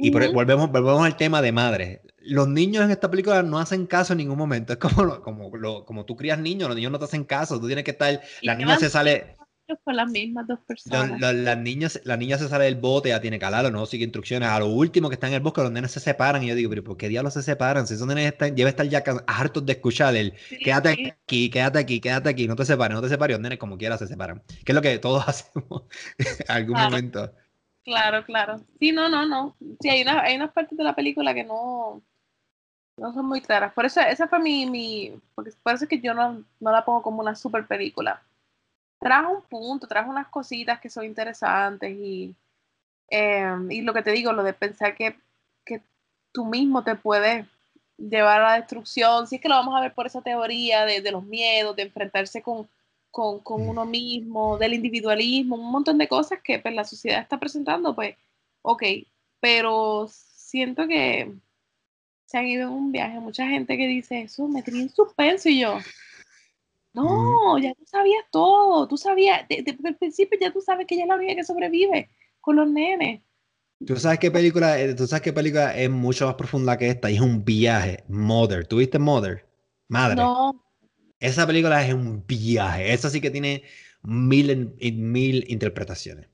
y 0.00 0.10
volvemos, 0.10 0.70
volvemos 0.70 1.04
al 1.04 1.16
tema 1.16 1.42
de 1.42 1.50
madre. 1.50 2.02
Los 2.20 2.46
niños 2.46 2.84
en 2.84 2.92
esta 2.92 3.10
película 3.10 3.42
no 3.42 3.58
hacen 3.58 3.86
caso 3.86 4.12
en 4.12 4.18
ningún 4.18 4.38
momento. 4.38 4.72
Es 4.72 4.78
como, 4.78 5.20
como, 5.22 5.50
como 5.84 6.04
tú 6.04 6.16
crías 6.16 6.38
niños, 6.38 6.68
los 6.68 6.76
niños 6.76 6.92
no 6.92 7.00
te 7.00 7.06
hacen 7.06 7.24
caso. 7.24 7.58
Tú 7.58 7.66
tienes 7.66 7.84
que 7.84 7.90
estar. 7.90 8.20
La 8.42 8.54
niña 8.54 8.78
se 8.78 8.90
sale. 8.90 9.37
Con 9.84 9.96
las 9.96 10.10
mismas 10.10 10.46
dos 10.46 10.60
personas. 10.60 11.20
La, 11.20 11.32
la, 11.32 11.54
niña, 11.54 11.88
la 12.04 12.16
niña 12.16 12.38
se 12.38 12.48
sale 12.48 12.64
del 12.64 12.76
bote, 12.76 13.10
ya 13.10 13.20
tiene 13.20 13.38
hablarlo, 13.42 13.70
no 13.70 13.84
sigue 13.84 14.04
instrucciones. 14.04 14.48
A 14.48 14.58
lo 14.60 14.66
último 14.66 15.10
que 15.10 15.14
está 15.14 15.28
en 15.28 15.34
el 15.34 15.40
bosque, 15.40 15.60
los 15.60 15.70
nenes 15.70 15.90
se 15.90 16.00
separan. 16.00 16.42
Y 16.42 16.48
yo 16.48 16.54
digo, 16.54 16.70
pero 16.70 16.82
¿por 16.82 16.96
qué 16.96 17.08
diablos 17.08 17.34
se 17.34 17.42
separan? 17.42 17.86
Si 17.86 17.94
esos 17.94 18.06
nenes 18.06 18.32
están, 18.32 18.54
debe 18.54 18.70
estar 18.70 18.86
ya 18.88 19.04
hartos 19.26 19.66
de 19.66 19.72
escuchar 19.72 20.16
el 20.16 20.32
quédate 20.64 21.16
aquí, 21.22 21.50
quédate 21.50 21.78
aquí, 21.78 22.00
quédate 22.00 22.28
aquí, 22.30 22.48
no 22.48 22.56
te 22.56 22.64
separes, 22.64 22.94
no 22.94 23.02
te 23.02 23.10
separes. 23.10 23.34
Los 23.34 23.42
nenes 23.42 23.58
como 23.58 23.76
quiera 23.76 23.98
se 23.98 24.06
separan. 24.06 24.42
Que 24.64 24.72
es 24.72 24.74
lo 24.74 24.80
que 24.80 24.98
todos 24.98 25.22
hacemos 25.28 25.82
en 26.16 26.26
algún 26.48 26.80
momento. 26.80 27.30
Claro, 27.84 28.24
claro. 28.24 28.60
Sí, 28.80 28.92
no, 28.92 29.08
no, 29.08 29.26
no. 29.26 29.56
Sí, 29.80 29.90
hay, 29.90 30.02
una, 30.02 30.22
hay 30.22 30.36
unas 30.36 30.52
partes 30.52 30.76
de 30.76 30.84
la 30.84 30.94
película 30.94 31.34
que 31.34 31.44
no, 31.44 32.02
no 32.96 33.12
son 33.12 33.26
muy 33.26 33.40
claras. 33.40 33.72
Por 33.72 33.84
eso, 33.84 34.00
esa 34.00 34.28
fue 34.28 34.38
mi, 34.40 34.66
mi 34.66 35.20
porque 35.34 35.52
por 35.62 35.74
eso 35.74 35.84
es 35.84 35.90
que 35.90 36.00
yo 36.00 36.14
no, 36.14 36.44
no 36.60 36.72
la 36.72 36.84
pongo 36.84 37.02
como 37.02 37.20
una 37.20 37.34
super 37.34 37.66
película. 37.66 38.22
Trajo 38.98 39.32
un 39.32 39.42
punto, 39.42 39.86
trajo 39.86 40.10
unas 40.10 40.28
cositas 40.28 40.80
que 40.80 40.90
son 40.90 41.04
interesantes 41.04 41.90
y, 41.96 42.34
em, 43.08 43.70
y 43.70 43.82
lo 43.82 43.94
que 43.94 44.02
te 44.02 44.12
digo, 44.12 44.32
lo 44.32 44.42
de 44.42 44.52
pensar 44.52 44.96
que, 44.96 45.16
que 45.64 45.82
tú 46.32 46.44
mismo 46.44 46.82
te 46.82 46.96
puedes 46.96 47.46
llevar 47.96 48.40
a 48.42 48.48
la 48.48 48.54
destrucción, 48.54 49.26
si 49.26 49.36
es 49.36 49.42
que 49.42 49.48
lo 49.48 49.56
vamos 49.56 49.76
a 49.76 49.80
ver 49.80 49.94
por 49.94 50.06
esa 50.06 50.22
teoría 50.22 50.84
de, 50.84 51.00
de 51.00 51.12
los 51.12 51.24
miedos, 51.24 51.76
de 51.76 51.82
enfrentarse 51.82 52.42
con, 52.42 52.68
con, 53.10 53.40
con, 53.40 53.68
uno 53.68 53.84
mismo, 53.84 54.58
del 54.58 54.74
individualismo, 54.74 55.56
un 55.56 55.70
montón 55.70 55.98
de 55.98 56.08
cosas 56.08 56.40
que 56.42 56.58
pues, 56.58 56.74
la 56.74 56.84
sociedad 56.84 57.20
está 57.20 57.38
presentando, 57.38 57.94
pues, 57.94 58.16
ok, 58.62 58.82
pero 59.40 60.08
siento 60.08 60.86
que 60.86 61.32
se 62.26 62.38
han 62.38 62.46
ido 62.46 62.68
en 62.68 62.74
un 62.74 62.92
viaje, 62.92 63.18
mucha 63.20 63.46
gente 63.46 63.76
que 63.76 63.86
dice 63.86 64.22
eso, 64.22 64.46
me 64.48 64.62
tenía 64.62 64.82
en 64.82 64.90
suspenso 64.90 65.48
y 65.48 65.60
yo, 65.60 65.78
no, 67.04 67.58
ya 67.58 67.74
tú 67.74 67.84
sabías 67.86 68.24
todo, 68.30 68.88
tú 68.88 68.96
sabías, 68.96 69.46
desde 69.48 69.76
el 69.84 69.96
principio 69.96 70.38
ya 70.40 70.52
tú 70.52 70.60
sabes 70.60 70.86
que 70.86 70.94
ella 70.94 71.04
es 71.04 71.08
la 71.08 71.16
única 71.16 71.34
que 71.34 71.44
sobrevive 71.44 72.10
con 72.40 72.56
los 72.56 72.68
nenes. 72.68 73.22
Tú 73.86 73.96
sabes 73.96 74.18
qué 74.18 74.30
película, 74.30 74.80
eh, 74.80 74.94
tú 74.94 75.06
sabes 75.06 75.22
qué 75.22 75.32
película 75.32 75.76
es 75.76 75.88
mucho 75.88 76.26
más 76.26 76.34
profunda 76.34 76.76
que 76.76 76.88
esta 76.88 77.10
y 77.10 77.14
es 77.14 77.20
un 77.20 77.44
viaje, 77.44 78.04
Mother, 78.08 78.66
¿tuviste 78.66 78.98
Mother? 78.98 79.46
Madre. 79.88 80.16
No, 80.16 80.68
esa 81.20 81.46
película 81.46 81.84
es 81.84 81.92
un 81.92 82.24
viaje. 82.26 82.92
Esa 82.92 83.10
sí 83.10 83.20
que 83.20 83.30
tiene 83.30 83.64
mil, 84.02 84.74
mil 84.78 85.44
interpretaciones. 85.48 86.28